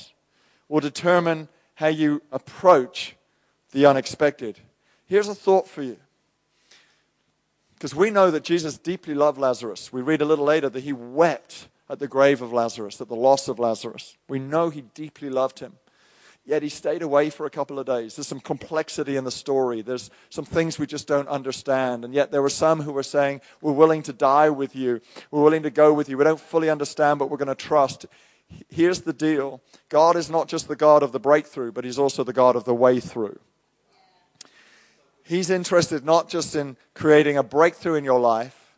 will 0.67 0.81
determine 0.81 1.49
how 1.75 1.89
you 1.89 2.23
approach 2.33 3.17
the 3.73 3.85
unexpected. 3.85 4.59
Here's 5.07 5.29
a 5.29 5.35
thought 5.35 5.69
for 5.69 5.83
you. 5.83 5.99
Because 7.83 7.97
we 7.97 8.11
know 8.11 8.31
that 8.31 8.45
Jesus 8.45 8.79
deeply 8.79 9.13
loved 9.13 9.39
Lazarus. 9.39 9.93
We 9.93 10.03
read 10.03 10.23
a 10.23 10.25
little 10.25 10.45
later 10.45 10.69
that 10.69 10.85
he 10.85 10.93
wept 10.93 11.67
at 11.91 11.99
the 11.99 12.07
grave 12.07 12.41
of 12.41 12.53
Lazarus, 12.53 13.01
at 13.01 13.09
the 13.09 13.17
loss 13.17 13.49
of 13.49 13.59
Lazarus. 13.59 14.17
We 14.29 14.39
know 14.39 14.71
he 14.71 14.83
deeply 14.83 15.29
loved 15.29 15.59
him. 15.59 15.73
Yet 16.45 16.63
he 16.63 16.69
stayed 16.69 17.03
away 17.03 17.29
for 17.29 17.45
a 17.45 17.51
couple 17.51 17.81
of 17.81 17.87
days. 17.87 18.15
There's 18.15 18.29
some 18.29 18.39
complexity 18.39 19.17
in 19.17 19.25
the 19.25 19.33
story. 19.33 19.83
There's 19.83 20.11
some 20.31 20.45
things 20.45 20.79
we 20.79 20.87
just 20.87 21.09
don't 21.09 21.27
understand. 21.27 22.05
And 22.05 22.15
yet 22.15 22.31
there 22.31 22.41
were 22.41 22.51
some 22.51 22.83
who 22.83 22.93
were 22.93 23.03
saying, 23.03 23.41
We're 23.61 23.73
willing 23.73 24.05
to 24.05 24.13
die 24.13 24.49
with 24.49 24.77
you. 24.77 25.01
We're 25.33 25.43
willing 25.43 25.65
to 25.65 25.71
go 25.71 25.93
with 25.93 26.09
you. 26.09 26.17
We 26.17 26.23
don't 26.23 26.39
fully 26.39 26.71
understand, 26.71 27.19
but 27.19 27.31
we're 27.31 27.37
going 27.37 27.49
to 27.49 27.57
trust. 27.57 28.07
Here's 28.69 29.01
the 29.01 29.13
deal 29.13 29.61
God 29.89 30.15
is 30.15 30.31
not 30.31 30.47
just 30.47 30.69
the 30.69 30.77
God 30.77 31.03
of 31.03 31.11
the 31.11 31.19
breakthrough, 31.19 31.73
but 31.73 31.85
he's 31.85 31.99
also 31.99 32.23
the 32.23 32.33
God 32.33 32.55
of 32.55 32.63
the 32.63 32.77
way 32.77 33.01
through. 33.01 33.41
He's 35.25 35.51
interested 35.51 36.05
not 36.05 36.29
just 36.29 36.55
in 36.55 36.77
creating 36.95 37.37
a 37.37 37.43
breakthrough 37.43 37.95
in 37.95 38.05
your 38.05 38.21
life, 38.21 38.77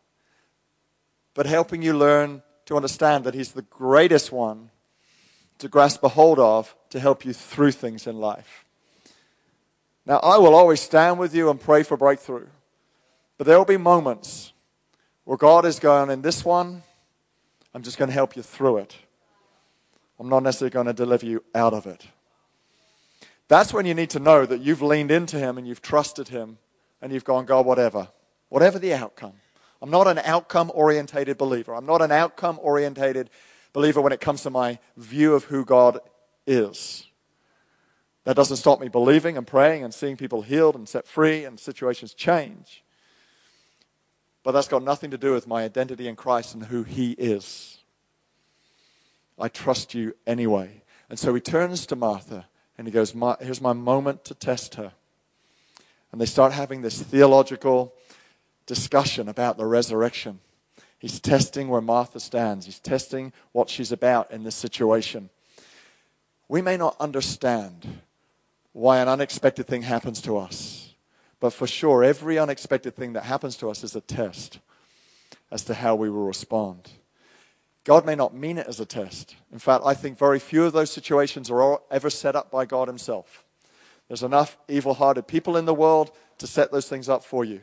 but 1.34 1.46
helping 1.46 1.82
you 1.82 1.96
learn 1.96 2.42
to 2.66 2.76
understand 2.76 3.24
that 3.24 3.34
He's 3.34 3.52
the 3.52 3.62
greatest 3.62 4.30
one 4.30 4.70
to 5.58 5.68
grasp 5.68 6.02
a 6.02 6.08
hold 6.08 6.38
of 6.38 6.74
to 6.90 7.00
help 7.00 7.24
you 7.24 7.32
through 7.32 7.72
things 7.72 8.06
in 8.06 8.18
life. 8.18 8.64
Now, 10.06 10.18
I 10.18 10.36
will 10.38 10.54
always 10.54 10.80
stand 10.80 11.18
with 11.18 11.34
you 11.34 11.48
and 11.50 11.60
pray 11.60 11.82
for 11.82 11.96
breakthrough, 11.96 12.46
but 13.38 13.46
there 13.46 13.56
will 13.56 13.64
be 13.64 13.78
moments 13.78 14.52
where 15.24 15.38
God 15.38 15.64
is 15.64 15.78
going, 15.78 16.10
in 16.10 16.22
this 16.22 16.44
one, 16.44 16.82
I'm 17.72 17.82
just 17.82 17.98
going 17.98 18.08
to 18.08 18.14
help 18.14 18.36
you 18.36 18.42
through 18.42 18.78
it. 18.78 18.96
I'm 20.20 20.28
not 20.28 20.42
necessarily 20.42 20.70
going 20.70 20.86
to 20.86 20.92
deliver 20.92 21.26
you 21.26 21.42
out 21.54 21.72
of 21.72 21.86
it. 21.86 22.06
That's 23.54 23.72
when 23.72 23.86
you 23.86 23.94
need 23.94 24.10
to 24.10 24.18
know 24.18 24.44
that 24.46 24.62
you've 24.62 24.82
leaned 24.82 25.12
into 25.12 25.38
Him 25.38 25.58
and 25.58 25.64
you've 25.64 25.80
trusted 25.80 26.26
Him 26.26 26.58
and 27.00 27.12
you've 27.12 27.22
gone, 27.22 27.44
God, 27.44 27.64
whatever. 27.64 28.08
Whatever 28.48 28.80
the 28.80 28.92
outcome. 28.92 29.34
I'm 29.80 29.90
not 29.90 30.08
an 30.08 30.18
outcome 30.24 30.72
orientated 30.74 31.38
believer. 31.38 31.72
I'm 31.72 31.86
not 31.86 32.02
an 32.02 32.10
outcome 32.10 32.58
orientated 32.60 33.30
believer 33.72 34.00
when 34.00 34.12
it 34.12 34.20
comes 34.20 34.42
to 34.42 34.50
my 34.50 34.80
view 34.96 35.34
of 35.34 35.44
who 35.44 35.64
God 35.64 36.00
is. 36.48 37.06
That 38.24 38.34
doesn't 38.34 38.56
stop 38.56 38.80
me 38.80 38.88
believing 38.88 39.36
and 39.36 39.46
praying 39.46 39.84
and 39.84 39.94
seeing 39.94 40.16
people 40.16 40.42
healed 40.42 40.74
and 40.74 40.88
set 40.88 41.06
free 41.06 41.44
and 41.44 41.60
situations 41.60 42.12
change. 42.12 42.82
But 44.42 44.50
that's 44.50 44.66
got 44.66 44.82
nothing 44.82 45.12
to 45.12 45.16
do 45.16 45.30
with 45.30 45.46
my 45.46 45.62
identity 45.62 46.08
in 46.08 46.16
Christ 46.16 46.54
and 46.54 46.64
who 46.64 46.82
He 46.82 47.12
is. 47.12 47.78
I 49.38 49.46
trust 49.46 49.94
you 49.94 50.16
anyway. 50.26 50.82
And 51.08 51.20
so 51.20 51.32
he 51.32 51.40
turns 51.40 51.86
to 51.86 51.94
Martha 51.94 52.46
and 52.76 52.86
he 52.86 52.92
goes, 52.92 53.14
Here's 53.40 53.60
my 53.60 53.72
moment 53.72 54.24
to 54.24 54.34
test 54.34 54.74
her. 54.76 54.92
And 56.12 56.20
they 56.20 56.26
start 56.26 56.52
having 56.52 56.82
this 56.82 57.02
theological 57.02 57.92
discussion 58.66 59.28
about 59.28 59.56
the 59.56 59.66
resurrection. 59.66 60.40
He's 60.98 61.20
testing 61.20 61.68
where 61.68 61.80
Martha 61.80 62.20
stands, 62.20 62.66
he's 62.66 62.78
testing 62.78 63.32
what 63.52 63.68
she's 63.68 63.92
about 63.92 64.30
in 64.30 64.44
this 64.44 64.54
situation. 64.54 65.30
We 66.48 66.62
may 66.62 66.76
not 66.76 66.96
understand 67.00 68.00
why 68.72 68.98
an 68.98 69.08
unexpected 69.08 69.66
thing 69.66 69.82
happens 69.82 70.20
to 70.22 70.36
us, 70.36 70.94
but 71.40 71.52
for 71.52 71.66
sure, 71.66 72.02
every 72.02 72.38
unexpected 72.38 72.96
thing 72.96 73.12
that 73.14 73.24
happens 73.24 73.56
to 73.58 73.70
us 73.70 73.84
is 73.84 73.94
a 73.94 74.00
test 74.00 74.58
as 75.50 75.62
to 75.64 75.74
how 75.74 75.94
we 75.94 76.10
will 76.10 76.26
respond. 76.26 76.90
God 77.84 78.06
may 78.06 78.14
not 78.14 78.34
mean 78.34 78.56
it 78.56 78.66
as 78.66 78.80
a 78.80 78.86
test. 78.86 79.36
In 79.52 79.58
fact, 79.58 79.84
I 79.84 79.92
think 79.92 80.18
very 80.18 80.38
few 80.38 80.64
of 80.64 80.72
those 80.72 80.90
situations 80.90 81.50
are 81.50 81.80
ever 81.90 82.08
set 82.08 82.34
up 82.34 82.50
by 82.50 82.64
God 82.64 82.88
Himself. 82.88 83.44
There's 84.08 84.22
enough 84.22 84.56
evil 84.68 84.94
hearted 84.94 85.26
people 85.26 85.56
in 85.56 85.66
the 85.66 85.74
world 85.74 86.10
to 86.38 86.46
set 86.46 86.72
those 86.72 86.88
things 86.88 87.08
up 87.08 87.22
for 87.24 87.44
you. 87.44 87.60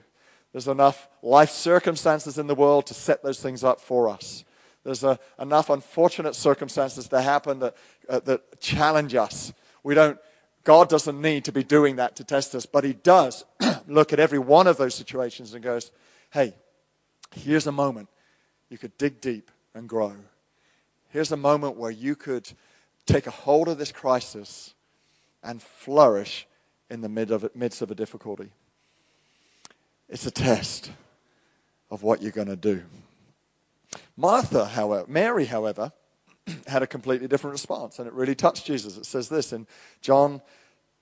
There's 0.51 0.67
enough 0.67 1.07
life 1.23 1.49
circumstances 1.49 2.37
in 2.37 2.47
the 2.47 2.55
world 2.55 2.85
to 2.87 2.93
set 2.93 3.23
those 3.23 3.39
things 3.39 3.63
up 3.63 3.79
for 3.79 4.09
us. 4.09 4.43
There's 4.83 5.03
a, 5.03 5.19
enough 5.39 5.69
unfortunate 5.69 6.35
circumstances 6.35 7.07
that 7.07 7.21
happen 7.21 7.59
that, 7.59 7.75
uh, 8.09 8.19
that 8.21 8.59
challenge 8.59 9.15
us. 9.15 9.53
We 9.83 9.95
don't, 9.95 10.19
God 10.63 10.89
doesn't 10.89 11.19
need 11.19 11.45
to 11.45 11.51
be 11.51 11.63
doing 11.63 11.95
that 11.95 12.15
to 12.17 12.23
test 12.23 12.53
us, 12.53 12.65
but 12.65 12.83
He 12.83 12.93
does 12.93 13.43
look 13.87 14.13
at 14.13 14.19
every 14.19 14.39
one 14.39 14.67
of 14.67 14.77
those 14.77 14.93
situations 14.93 15.53
and 15.53 15.63
goes, 15.63 15.91
hey, 16.31 16.53
here's 17.35 17.65
a 17.65 17.71
moment 17.71 18.09
you 18.69 18.77
could 18.77 18.97
dig 18.97 19.19
deep 19.21 19.49
and 19.73 19.87
grow. 19.87 20.15
Here's 21.09 21.31
a 21.31 21.37
moment 21.37 21.77
where 21.77 21.91
you 21.91 22.15
could 22.15 22.51
take 23.05 23.27
a 23.27 23.31
hold 23.31 23.67
of 23.67 23.77
this 23.77 23.91
crisis 23.91 24.73
and 25.43 25.61
flourish 25.61 26.47
in 26.89 27.01
the 27.01 27.09
midst 27.09 27.81
of 27.81 27.91
a 27.91 27.95
difficulty. 27.95 28.51
It's 30.09 30.25
a 30.25 30.31
test 30.31 30.91
of 31.89 32.03
what 32.03 32.21
you're 32.21 32.31
going 32.31 32.47
to 32.47 32.55
do. 32.55 32.83
Martha, 34.15 34.65
however, 34.65 35.05
Mary, 35.07 35.45
however, 35.45 35.91
had 36.67 36.83
a 36.83 36.87
completely 36.87 37.27
different 37.27 37.53
response, 37.53 37.99
and 37.99 38.07
it 38.07 38.13
really 38.13 38.35
touched 38.35 38.65
Jesus. 38.65 38.97
It 38.97 39.05
says 39.05 39.29
this 39.29 39.53
in 39.53 39.67
John 40.01 40.41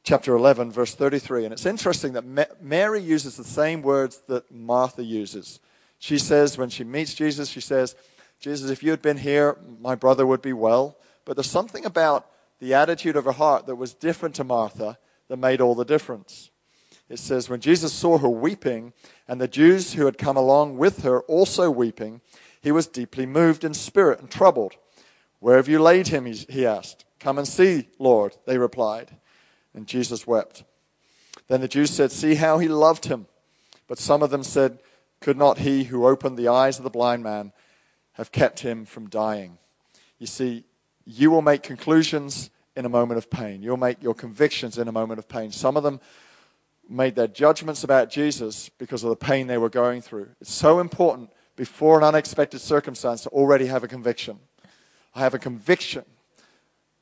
chapter 0.04 0.36
11, 0.36 0.72
verse 0.72 0.96
33. 0.96 1.46
And 1.46 1.54
it's 1.54 1.66
interesting 1.66 2.14
that 2.14 2.62
Mary 2.62 3.02
uses 3.02 3.38
the 3.38 3.44
same 3.44 3.82
words 3.82 4.22
that 4.28 4.52
Martha 4.52 5.04
uses. 5.04 5.60
She 6.00 6.18
says, 6.18 6.58
when 6.58 6.70
she 6.70 6.84
meets 6.84 7.14
Jesus, 7.14 7.50
she 7.50 7.62
says, 7.62 7.96
Jesus, 8.40 8.70
if 8.70 8.84
you 8.84 8.92
had 8.92 9.02
been 9.02 9.18
here, 9.18 9.58
my 9.80 9.96
brother 9.96 10.26
would 10.26 10.42
be 10.42 10.54
well. 10.54 10.98
But 11.26 11.36
there's 11.36 11.50
something 11.50 11.86
about 11.86 12.28
the 12.60 12.74
attitude 12.74 13.16
of 13.16 13.26
her 13.26 13.32
heart 13.32 13.66
that 13.68 13.76
was 13.76 13.94
different 13.94 14.36
to 14.36 14.44
Martha 14.44 14.98
that 15.28 15.38
made 15.38 15.62
all 15.62 15.76
the 15.76 15.86
difference 15.86 16.50
it 17.10 17.20
says, 17.20 17.50
When 17.50 17.60
Jesus 17.60 17.92
saw 17.92 18.20
her 18.20 18.30
weeping, 18.30 18.94
and 19.28 19.42
the 19.42 19.48
Jews 19.48 19.94
who 19.94 20.06
had 20.06 20.18
come 20.18 20.38
along 20.38 20.78
with 20.78 21.04
her 21.04 21.22
also 21.22 21.70
weeping, 21.70 22.22
he 22.62 22.72
was 22.72 22.88
deeply 22.88 23.26
moved 23.26 23.64
in 23.64 23.74
spirit 23.74 24.20
and 24.20 24.30
troubled. 24.30 24.76
Where 25.40 25.58
have 25.58 25.68
you 25.68 25.82
laid 25.82 26.10
him? 26.10 26.26
He 26.26 26.66
asked. 26.66 27.06
Come 27.20 27.38
and 27.38 27.48
see, 27.48 27.88
Lord, 27.98 28.38
they 28.46 28.58
replied. 28.58 29.18
And 29.74 29.88
Jesus 29.88 30.28
wept. 30.28 30.64
Then 31.48 31.62
the 31.62 31.68
Jews 31.68 31.90
said, 31.90 32.12
See 32.12 32.36
how 32.36 32.60
he 32.60 32.68
loved 32.68 33.06
him. 33.06 33.26
But 33.88 33.98
some 33.98 34.22
of 34.22 34.30
them 34.30 34.44
said, 34.44 34.80
Could 35.20 35.38
not 35.38 35.60
he 35.60 35.86
who 35.86 36.08
opened 36.08 36.38
the 36.38 36.48
eyes 36.48 36.78
of 36.78 36.84
the 36.84 36.90
blind 36.90 37.24
man 37.24 37.54
have 38.20 38.32
kept 38.34 38.60
him 38.60 38.86
from 38.86 39.08
dying? 39.08 39.58
You 40.20 40.28
see, 40.28 40.66
you 41.06 41.32
will 41.32 41.42
make 41.42 41.64
conclusions 41.64 42.50
in 42.76 42.86
a 42.86 42.90
moment 42.90 43.18
of 43.18 43.30
pain. 43.30 43.64
You'll 43.64 43.78
make 43.78 44.04
your 44.04 44.14
convictions 44.14 44.78
in 44.78 44.90
a 44.90 44.92
moment 44.92 45.20
of 45.20 45.30
pain. 45.30 45.52
Some 45.54 45.78
of 45.78 45.84
them 45.84 46.02
made 46.90 47.16
their 47.16 47.28
judgments 47.28 47.86
about 47.86 48.10
Jesus 48.10 48.70
because 48.78 49.04
of 49.04 49.10
the 49.10 49.16
pain 49.16 49.48
they 49.48 49.58
were 49.58 49.70
going 49.70 50.02
through. 50.02 50.28
It's 50.42 50.52
so 50.52 50.80
important 50.80 51.32
before 51.56 51.98
an 51.98 52.04
unexpected 52.04 52.60
circumstance 52.60 53.24
to 53.24 53.30
already 53.30 53.68
have 53.68 53.86
a 53.86 53.88
conviction. 53.88 54.40
I 55.16 55.22
have 55.22 55.34
a 55.34 55.40
conviction 55.40 56.04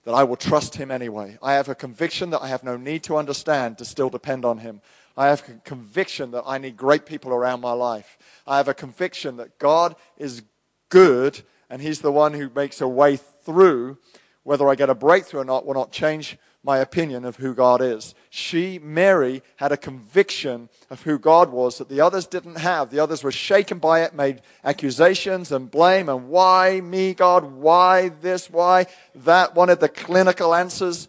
that 0.04 0.14
I 0.14 0.24
will 0.24 0.36
trust 0.36 0.76
him 0.76 0.92
anyway. 0.92 1.40
I 1.42 1.54
have 1.54 1.68
a 1.68 1.76
conviction 1.76 2.30
that 2.30 2.44
I 2.44 2.48
have 2.48 2.64
no 2.64 2.78
need 2.78 3.02
to 3.04 3.18
understand 3.18 3.80
to 3.80 3.86
still 3.86 4.10
depend 4.10 4.46
on 4.46 4.60
him. 4.60 4.82
I 5.18 5.28
have 5.28 5.44
a 5.50 5.54
conviction 5.66 6.30
that 6.32 6.44
I 6.46 6.60
need 6.60 6.78
great 6.78 7.08
people 7.08 7.32
around 7.32 7.62
my 7.62 7.74
life. 7.74 8.20
I 8.46 8.58
have 8.58 8.68
a 8.68 8.76
conviction 8.76 9.38
that 9.38 9.58
God 9.58 9.96
is 10.18 10.44
good 10.90 11.42
and 11.70 11.82
he's 11.82 12.02
the 12.02 12.12
one 12.12 12.34
who 12.34 12.50
makes 12.56 12.82
a 12.82 12.88
way 12.88 13.18
through. 13.18 13.98
Whether 14.44 14.70
I 14.70 14.76
get 14.76 14.90
a 14.90 14.96
breakthrough 14.96 15.42
or 15.42 15.46
not 15.46 15.66
will 15.66 15.74
not 15.74 15.92
change 15.92 16.38
my 16.64 16.80
opinion 16.80 17.24
of 17.24 17.38
who 17.38 17.54
God 17.54 17.82
is. 17.82 18.14
She, 18.30 18.80
Mary, 18.80 19.42
had 19.56 19.72
a 19.72 19.78
conviction 19.78 20.70
of 20.90 21.02
who 21.04 21.18
God 21.18 21.50
was 21.50 21.78
that 21.78 21.88
the 21.88 22.02
others 22.02 22.26
didn't 22.26 22.58
have. 22.58 22.90
The 22.90 23.00
others 23.00 23.24
were 23.24 23.32
shaken 23.32 23.80
by 23.80 24.02
it, 24.02 24.14
made 24.14 24.42
accusations 24.64 25.52
and 25.52 25.72
blame, 25.72 26.10
and 26.10 26.30
why 26.30 26.82
me, 26.82 27.14
God? 27.14 27.46
Why 27.46 28.10
this? 28.10 28.50
Why 28.50 28.88
that? 29.16 29.56
Wanted 29.56 29.80
the 29.80 29.90
clinical 29.90 30.54
answers. 30.54 31.08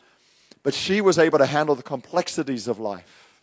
But 0.62 0.74
she 0.74 1.00
was 1.00 1.18
able 1.18 1.38
to 1.38 1.46
handle 1.46 1.74
the 1.74 1.82
complexities 1.82 2.68
of 2.68 2.78
life 2.78 3.40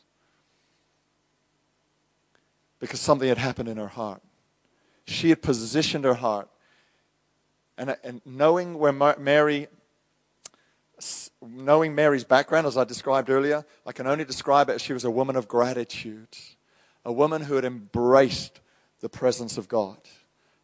because 2.79 2.99
something 2.99 3.27
had 3.27 3.37
happened 3.37 3.67
in 3.67 3.77
her 3.77 3.87
heart. 3.87 4.21
She 5.07 5.29
had 5.29 5.41
positioned 5.41 6.03
her 6.05 6.15
heart 6.15 6.49
And, 7.77 7.97
and 8.03 8.21
knowing 8.25 8.79
where 8.79 8.93
Mary, 8.93 9.67
knowing 11.41 11.93
Mary's 11.93 12.23
background, 12.23 12.67
as 12.67 12.77
I 12.77 12.85
described 12.85 13.29
earlier, 13.29 13.65
I 13.85 13.91
can 13.91 14.07
only 14.07 14.25
describe 14.25 14.69
it 14.69 14.73
as 14.73 14.81
she 14.81 14.93
was 14.93 15.03
a 15.03 15.11
woman 15.11 15.35
of 15.35 15.47
gratitude, 15.47 16.37
a 17.03 17.11
woman 17.11 17.43
who 17.43 17.55
had 17.55 17.65
embraced 17.65 18.61
the 19.01 19.09
presence 19.09 19.57
of 19.57 19.67
God, 19.67 19.97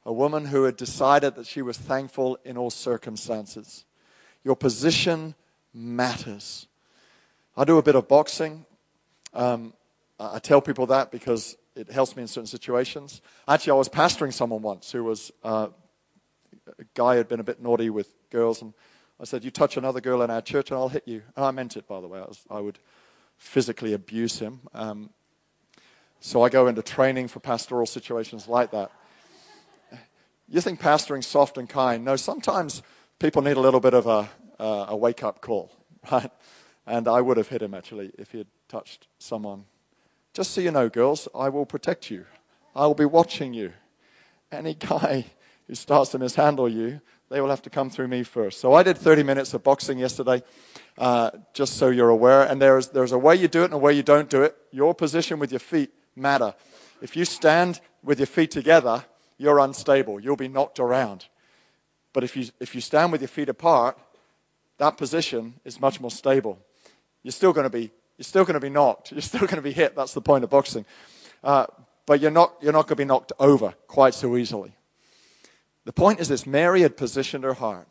a 0.05 0.13
woman 0.13 0.45
who 0.45 0.63
had 0.63 0.77
decided 0.77 1.35
that 1.35 1.45
she 1.45 1.61
was 1.61 1.77
thankful 1.77 2.37
in 2.45 2.57
all 2.57 2.69
circumstances. 2.69 3.85
Your 4.43 4.55
position 4.55 5.35
matters. 5.73 6.67
I 7.57 7.65
do 7.65 7.77
a 7.77 7.83
bit 7.83 7.95
of 7.95 8.07
boxing. 8.07 8.65
Um, 9.33 9.73
I 10.17 10.39
tell 10.39 10.61
people 10.61 10.85
that 10.87 11.11
because 11.11 11.57
it 11.75 11.91
helps 11.91 12.15
me 12.15 12.21
in 12.21 12.27
certain 12.27 12.47
situations. 12.47 13.21
Actually, 13.47 13.71
I 13.71 13.75
was 13.75 13.89
pastoring 13.89 14.33
someone 14.33 14.61
once 14.61 14.91
who 14.91 15.03
was 15.03 15.31
uh, 15.43 15.67
a 16.67 16.83
guy 16.93 17.15
had 17.15 17.27
been 17.27 17.39
a 17.39 17.43
bit 17.43 17.61
naughty 17.61 17.89
with 17.89 18.13
girls, 18.29 18.61
and 18.61 18.73
I 19.19 19.25
said, 19.25 19.43
"You 19.43 19.51
touch 19.51 19.77
another 19.77 20.01
girl 20.01 20.21
in 20.21 20.29
our 20.29 20.41
church, 20.41 20.71
and 20.71 20.77
I'll 20.77 20.89
hit 20.89 21.07
you." 21.07 21.23
And 21.35 21.45
I 21.45 21.51
meant 21.51 21.77
it, 21.77 21.87
by 21.87 22.01
the 22.01 22.07
way. 22.07 22.19
I, 22.19 22.25
was, 22.25 22.45
I 22.49 22.59
would 22.59 22.79
physically 23.37 23.93
abuse 23.93 24.39
him. 24.39 24.61
Um, 24.73 25.09
so 26.19 26.43
I 26.43 26.49
go 26.49 26.67
into 26.67 26.83
training 26.83 27.27
for 27.29 27.39
pastoral 27.39 27.87
situations 27.87 28.47
like 28.47 28.71
that. 28.71 28.91
You 30.47 30.61
think 30.61 30.79
pastoring 30.79 31.23
soft 31.23 31.57
and 31.57 31.67
kind? 31.67 32.03
No, 32.05 32.15
sometimes 32.15 32.83
people 33.19 33.41
need 33.41 33.57
a 33.57 33.59
little 33.59 33.79
bit 33.79 33.93
of 33.93 34.05
a, 34.05 34.29
uh, 34.59 34.87
a 34.89 34.95
wake 34.95 35.23
up 35.23 35.41
call, 35.41 35.71
right? 36.11 36.29
And 36.85 37.07
I 37.07 37.21
would 37.21 37.37
have 37.37 37.47
hit 37.47 37.61
him 37.61 37.73
actually 37.73 38.11
if 38.19 38.31
he 38.31 38.39
had 38.39 38.47
touched 38.67 39.07
someone. 39.17 39.65
Just 40.33 40.51
so 40.51 40.61
you 40.61 40.71
know, 40.71 40.87
girls, 40.87 41.27
I 41.35 41.49
will 41.49 41.65
protect 41.65 42.09
you. 42.09 42.25
I 42.75 42.87
will 42.87 42.95
be 42.95 43.05
watching 43.05 43.53
you. 43.53 43.73
Any 44.51 44.73
guy 44.73 45.25
who 45.67 45.75
starts 45.75 46.11
to 46.11 46.19
mishandle 46.19 46.69
you, 46.69 47.01
they 47.29 47.41
will 47.41 47.49
have 47.49 47.61
to 47.63 47.69
come 47.69 47.89
through 47.89 48.07
me 48.07 48.23
first. 48.23 48.59
So 48.59 48.73
I 48.73 48.83
did 48.83 48.97
30 48.97 49.23
minutes 49.23 49.53
of 49.53 49.63
boxing 49.63 49.97
yesterday, 49.97 50.43
uh, 50.97 51.31
just 51.53 51.77
so 51.77 51.89
you're 51.89 52.09
aware. 52.09 52.43
And 52.43 52.61
there's, 52.61 52.89
there's 52.89 53.11
a 53.11 53.17
way 53.17 53.35
you 53.35 53.47
do 53.47 53.61
it 53.61 53.65
and 53.65 53.73
a 53.73 53.77
way 53.77 53.93
you 53.93 54.03
don't 54.03 54.29
do 54.29 54.43
it. 54.43 54.55
Your 54.71 54.93
position 54.93 55.39
with 55.39 55.51
your 55.51 55.59
feet 55.59 55.91
matter. 56.15 56.53
If 57.01 57.15
you 57.15 57.25
stand 57.25 57.81
with 58.03 58.19
your 58.19 58.27
feet 58.27 58.51
together, 58.51 59.05
you're 59.37 59.59
unstable. 59.59 60.19
You'll 60.19 60.35
be 60.35 60.47
knocked 60.47 60.79
around. 60.79 61.25
But 62.13 62.23
if 62.23 62.35
you, 62.35 62.47
if 62.59 62.75
you 62.75 62.81
stand 62.81 63.11
with 63.11 63.21
your 63.21 63.29
feet 63.29 63.49
apart, 63.49 63.97
that 64.77 64.97
position 64.97 65.55
is 65.63 65.79
much 65.79 65.99
more 66.01 66.11
stable. 66.11 66.59
You're 67.23 67.31
still 67.31 67.53
going 67.53 67.65
to 67.65 67.69
be, 67.69 67.91
you're 68.21 68.25
still 68.25 68.45
going 68.45 68.53
to 68.53 68.59
be 68.59 68.69
knocked. 68.69 69.11
You're 69.11 69.21
still 69.21 69.39
going 69.39 69.55
to 69.55 69.63
be 69.63 69.71
hit. 69.71 69.95
That's 69.95 70.13
the 70.13 70.21
point 70.21 70.43
of 70.43 70.51
boxing. 70.51 70.85
Uh, 71.43 71.65
but 72.05 72.19
you're 72.19 72.29
not, 72.29 72.53
you're 72.61 72.71
not 72.71 72.83
going 72.83 72.89
to 72.89 72.95
be 72.97 73.05
knocked 73.05 73.31
over 73.39 73.73
quite 73.87 74.13
so 74.13 74.37
easily. 74.37 74.75
The 75.85 75.91
point 75.91 76.19
is 76.19 76.27
this 76.27 76.45
Mary 76.45 76.81
had 76.81 76.95
positioned 76.95 77.43
her 77.43 77.55
heart. 77.55 77.87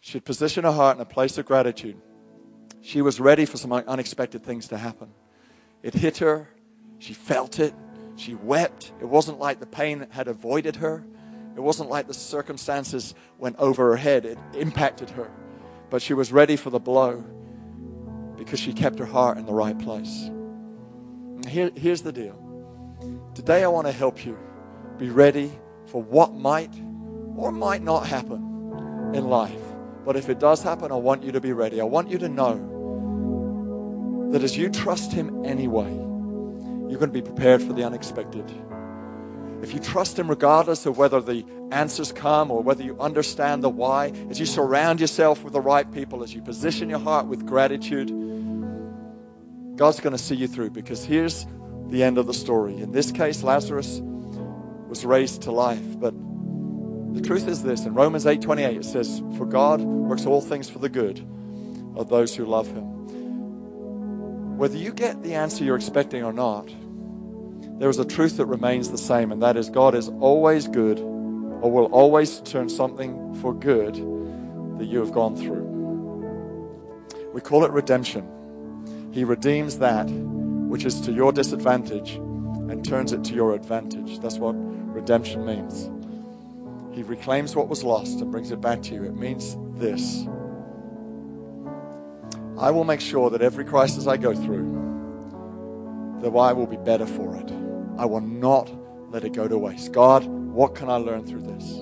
She 0.00 0.12
had 0.12 0.24
positioned 0.24 0.64
her 0.64 0.70
heart 0.70 0.96
in 0.96 1.02
a 1.02 1.06
place 1.06 1.38
of 1.38 1.46
gratitude. 1.46 1.96
She 2.82 3.02
was 3.02 3.18
ready 3.18 3.44
for 3.44 3.56
some 3.56 3.72
unexpected 3.72 4.44
things 4.44 4.68
to 4.68 4.78
happen. 4.78 5.08
It 5.82 5.94
hit 5.94 6.18
her. 6.18 6.48
She 7.00 7.12
felt 7.12 7.58
it. 7.58 7.74
She 8.14 8.36
wept. 8.36 8.92
It 9.00 9.06
wasn't 9.06 9.40
like 9.40 9.58
the 9.58 9.66
pain 9.66 10.06
had 10.10 10.28
avoided 10.28 10.76
her. 10.76 11.04
It 11.56 11.60
wasn't 11.60 11.90
like 11.90 12.06
the 12.06 12.14
circumstances 12.14 13.16
went 13.38 13.56
over 13.58 13.90
her 13.90 13.96
head. 13.96 14.24
It 14.24 14.38
impacted 14.54 15.10
her. 15.10 15.32
But 15.90 16.00
she 16.00 16.14
was 16.14 16.30
ready 16.30 16.54
for 16.54 16.70
the 16.70 16.78
blow 16.78 17.24
because 18.44 18.58
she 18.58 18.72
kept 18.72 18.98
her 18.98 19.06
heart 19.06 19.38
in 19.38 19.46
the 19.46 19.52
right 19.52 19.78
place. 19.78 20.28
Here, 21.46 21.70
here's 21.76 22.02
the 22.02 22.12
deal. 22.12 22.36
Today 23.34 23.62
I 23.62 23.68
want 23.68 23.86
to 23.86 23.92
help 23.92 24.26
you 24.26 24.36
be 24.98 25.10
ready 25.10 25.52
for 25.86 26.02
what 26.02 26.34
might 26.34 26.74
or 27.36 27.52
might 27.52 27.82
not 27.82 28.06
happen 28.06 29.12
in 29.14 29.28
life. 29.28 29.60
But 30.04 30.16
if 30.16 30.28
it 30.28 30.40
does 30.40 30.62
happen, 30.62 30.90
I 30.90 30.96
want 30.96 31.22
you 31.22 31.30
to 31.32 31.40
be 31.40 31.52
ready. 31.52 31.80
I 31.80 31.84
want 31.84 32.10
you 32.10 32.18
to 32.18 32.28
know 32.28 32.70
that 34.32 34.42
as 34.42 34.56
you 34.56 34.68
trust 34.68 35.12
Him 35.12 35.44
anyway, 35.44 35.92
you're 35.92 36.98
going 36.98 37.12
to 37.12 37.20
be 37.20 37.22
prepared 37.22 37.62
for 37.62 37.72
the 37.72 37.84
unexpected. 37.84 38.50
If 39.62 39.72
you 39.72 39.78
trust 39.78 40.18
Him 40.18 40.28
regardless 40.28 40.84
of 40.86 40.98
whether 40.98 41.20
the 41.20 41.44
answers 41.72 42.12
come 42.12 42.50
or 42.50 42.62
whether 42.62 42.82
you 42.82 42.98
understand 43.00 43.64
the 43.64 43.68
why, 43.68 44.12
as 44.30 44.38
you 44.38 44.46
surround 44.46 45.00
yourself 45.00 45.42
with 45.42 45.54
the 45.54 45.60
right 45.60 45.90
people, 45.90 46.22
as 46.22 46.34
you 46.34 46.42
position 46.42 46.90
your 46.90 46.98
heart 46.98 47.26
with 47.26 47.46
gratitude, 47.46 48.08
God's 49.76 50.00
going 50.00 50.16
to 50.16 50.22
see 50.22 50.36
you 50.36 50.46
through 50.46 50.70
because 50.70 51.04
here's 51.04 51.46
the 51.88 52.02
end 52.02 52.18
of 52.18 52.26
the 52.26 52.34
story. 52.34 52.76
In 52.76 52.92
this 52.92 53.10
case, 53.10 53.42
Lazarus 53.42 54.00
was 54.86 55.04
raised 55.04 55.42
to 55.42 55.50
life, 55.50 55.98
but 55.98 56.14
the 57.14 57.20
truth 57.20 57.48
is 57.48 57.62
this 57.62 57.84
in 57.84 57.94
Romans 57.94 58.26
8:28 58.26 58.76
it 58.76 58.84
says, 58.84 59.22
"For 59.36 59.46
God 59.46 59.80
works 59.80 60.26
all 60.26 60.40
things 60.40 60.68
for 60.68 60.78
the 60.78 60.88
good 60.88 61.22
of 61.96 62.08
those 62.08 62.34
who 62.34 62.44
love 62.44 62.68
him." 62.68 64.58
Whether 64.58 64.76
you 64.76 64.92
get 64.92 65.22
the 65.22 65.34
answer 65.34 65.64
you're 65.64 65.76
expecting 65.76 66.22
or 66.22 66.32
not, 66.32 66.68
there 67.78 67.90
is 67.90 67.98
a 67.98 68.04
truth 68.04 68.36
that 68.36 68.46
remains 68.46 68.90
the 68.90 68.98
same, 68.98 69.32
and 69.32 69.42
that 69.42 69.56
is 69.56 69.68
God 69.70 69.94
is 69.94 70.10
always 70.20 70.68
good 70.68 71.00
or 71.62 71.70
will 71.70 71.86
always 71.86 72.40
turn 72.40 72.68
something 72.68 73.34
for 73.36 73.54
good 73.54 73.94
that 74.78 74.86
you 74.86 74.98
have 74.98 75.12
gone 75.12 75.36
through. 75.36 75.62
We 77.32 77.40
call 77.40 77.64
it 77.64 77.70
redemption. 77.70 78.28
He 79.12 79.22
redeems 79.22 79.78
that 79.78 80.10
which 80.10 80.84
is 80.84 81.00
to 81.02 81.12
your 81.12 81.32
disadvantage 81.32 82.14
and 82.14 82.84
turns 82.84 83.12
it 83.12 83.22
to 83.24 83.34
your 83.34 83.54
advantage. 83.54 84.18
That's 84.18 84.38
what 84.38 84.54
redemption 84.92 85.46
means. 85.46 85.88
He 86.96 87.04
reclaims 87.04 87.54
what 87.54 87.68
was 87.68 87.84
lost 87.84 88.20
and 88.20 88.32
brings 88.32 88.50
it 88.50 88.60
back 88.60 88.82
to 88.82 88.94
you. 88.94 89.04
It 89.04 89.14
means 89.14 89.56
this 89.78 90.26
I 92.58 92.72
will 92.72 92.84
make 92.84 93.00
sure 93.00 93.30
that 93.30 93.40
every 93.40 93.64
crisis 93.64 94.08
I 94.08 94.16
go 94.16 94.34
through, 94.34 96.18
that 96.22 96.36
I 96.36 96.52
will 96.52 96.66
be 96.66 96.76
better 96.76 97.06
for 97.06 97.36
it. 97.36 97.52
I 97.98 98.04
will 98.04 98.20
not 98.20 98.68
let 99.12 99.24
it 99.24 99.32
go 99.32 99.46
to 99.46 99.58
waste. 99.58 99.92
God, 99.92 100.41
what 100.52 100.74
can 100.74 100.90
I 100.90 100.96
learn 100.96 101.26
through 101.26 101.42
this? 101.42 101.78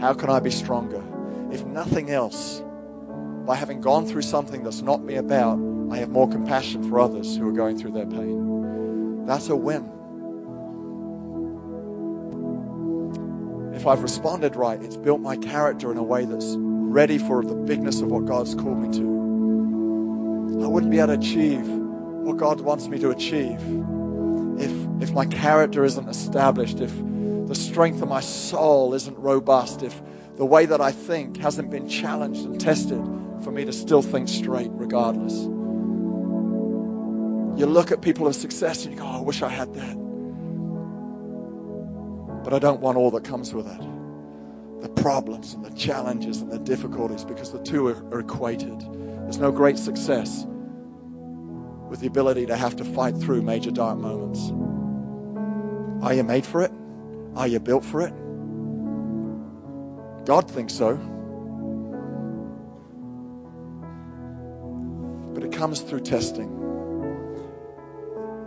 How 0.00 0.14
can 0.14 0.30
I 0.30 0.38
be 0.38 0.50
stronger? 0.50 1.02
If 1.52 1.64
nothing 1.66 2.10
else, 2.10 2.62
by 3.44 3.56
having 3.56 3.80
gone 3.80 4.06
through 4.06 4.22
something 4.22 4.62
that's 4.62 4.82
not 4.82 5.02
me 5.02 5.16
about, 5.16 5.58
I 5.90 5.96
have 5.96 6.10
more 6.10 6.28
compassion 6.28 6.88
for 6.88 7.00
others 7.00 7.36
who 7.36 7.48
are 7.48 7.52
going 7.52 7.76
through 7.76 7.92
their 7.92 8.06
pain. 8.06 9.26
That's 9.26 9.48
a 9.48 9.56
win. 9.56 9.90
If 13.74 13.86
I've 13.86 14.02
responded 14.02 14.54
right, 14.54 14.80
it's 14.80 14.96
built 14.96 15.20
my 15.20 15.36
character 15.36 15.90
in 15.90 15.98
a 15.98 16.02
way 16.02 16.24
that's 16.24 16.54
ready 16.56 17.18
for 17.18 17.44
the 17.44 17.54
bigness 17.54 18.00
of 18.00 18.12
what 18.12 18.26
God's 18.26 18.54
called 18.54 18.78
me 18.78 18.96
to. 18.96 20.64
I 20.64 20.68
wouldn't 20.68 20.92
be 20.92 21.00
able 21.00 21.08
to 21.08 21.18
achieve 21.18 21.66
what 21.66 22.36
God 22.36 22.60
wants 22.60 22.86
me 22.86 22.98
to 23.00 23.10
achieve 23.10 23.60
if, 24.58 25.02
if 25.02 25.12
my 25.12 25.26
character 25.26 25.84
isn't 25.84 26.08
established, 26.08 26.78
if 26.78 26.92
the 27.54 27.60
strength 27.60 28.02
of 28.02 28.08
my 28.08 28.20
soul 28.20 28.94
isn't 28.94 29.16
robust, 29.16 29.84
if 29.84 30.02
the 30.34 30.44
way 30.44 30.66
that 30.66 30.80
I 30.80 30.90
think 30.90 31.36
hasn't 31.36 31.70
been 31.70 31.88
challenged 31.88 32.44
and 32.44 32.60
tested 32.60 33.00
for 33.44 33.52
me 33.52 33.64
to 33.64 33.72
still 33.72 34.02
think 34.02 34.28
straight 34.28 34.70
regardless. 34.72 35.34
You 37.56 37.66
look 37.66 37.92
at 37.92 38.02
people 38.02 38.26
of 38.26 38.34
success 38.34 38.84
and 38.84 38.94
you 38.94 39.00
go, 39.00 39.06
oh, 39.06 39.18
I 39.18 39.20
wish 39.20 39.40
I 39.42 39.48
had 39.48 39.72
that. 39.74 39.94
But 42.42 42.52
I 42.52 42.58
don't 42.58 42.80
want 42.80 42.98
all 42.98 43.12
that 43.12 43.22
comes 43.24 43.54
with 43.54 43.68
it 43.68 43.80
the 44.82 44.88
problems 45.00 45.54
and 45.54 45.64
the 45.64 45.70
challenges 45.70 46.42
and 46.42 46.52
the 46.52 46.58
difficulties 46.58 47.24
because 47.24 47.50
the 47.50 47.62
two 47.62 47.86
are, 47.86 47.96
are 48.12 48.20
equated. 48.20 48.78
There's 49.22 49.38
no 49.38 49.50
great 49.50 49.78
success 49.78 50.44
with 51.88 52.00
the 52.00 52.06
ability 52.06 52.44
to 52.46 52.56
have 52.56 52.76
to 52.76 52.84
fight 52.84 53.16
through 53.16 53.40
major 53.40 53.70
dark 53.70 53.96
moments. 53.96 54.50
Are 56.04 56.12
you 56.12 56.22
made 56.22 56.44
for 56.44 56.60
it? 56.60 56.70
Are 57.36 57.48
you 57.48 57.58
built 57.60 57.84
for 57.84 58.00
it? 58.00 58.12
God 60.24 60.50
thinks 60.50 60.72
so. 60.72 60.96
But 65.34 65.44
it 65.44 65.52
comes 65.52 65.80
through 65.80 66.00
testing. 66.00 66.48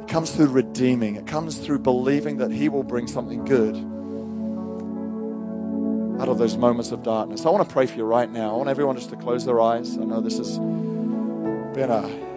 It 0.02 0.08
comes 0.08 0.32
through 0.32 0.48
redeeming. 0.48 1.18
It 1.18 1.28
comes 1.28 1.58
through 1.58 1.80
believing 1.80 2.38
that 2.38 2.52
He 2.52 2.70
will 2.70 2.84
bring 2.84 3.08
something 3.08 3.44
good 3.46 3.76
out 6.22 6.30
of 6.30 6.38
those 6.38 6.58
moments 6.58 6.92
of 6.92 7.04
darkness. 7.04 7.46
I 7.46 7.50
want 7.50 7.68
to 7.68 7.74
pray 7.74 7.86
for 7.86 7.96
you 7.96 8.06
right 8.06 8.32
now. 8.32 8.54
I 8.54 8.58
want 8.58 8.70
everyone 8.70 8.96
just 8.96 9.10
to 9.12 9.18
close 9.18 9.46
their 9.46 9.62
eyes. 9.62 9.98
I 9.98 10.04
know 10.04 10.22
this 10.22 10.38
has 10.38 10.58
been 10.58 11.92
a 11.92 12.37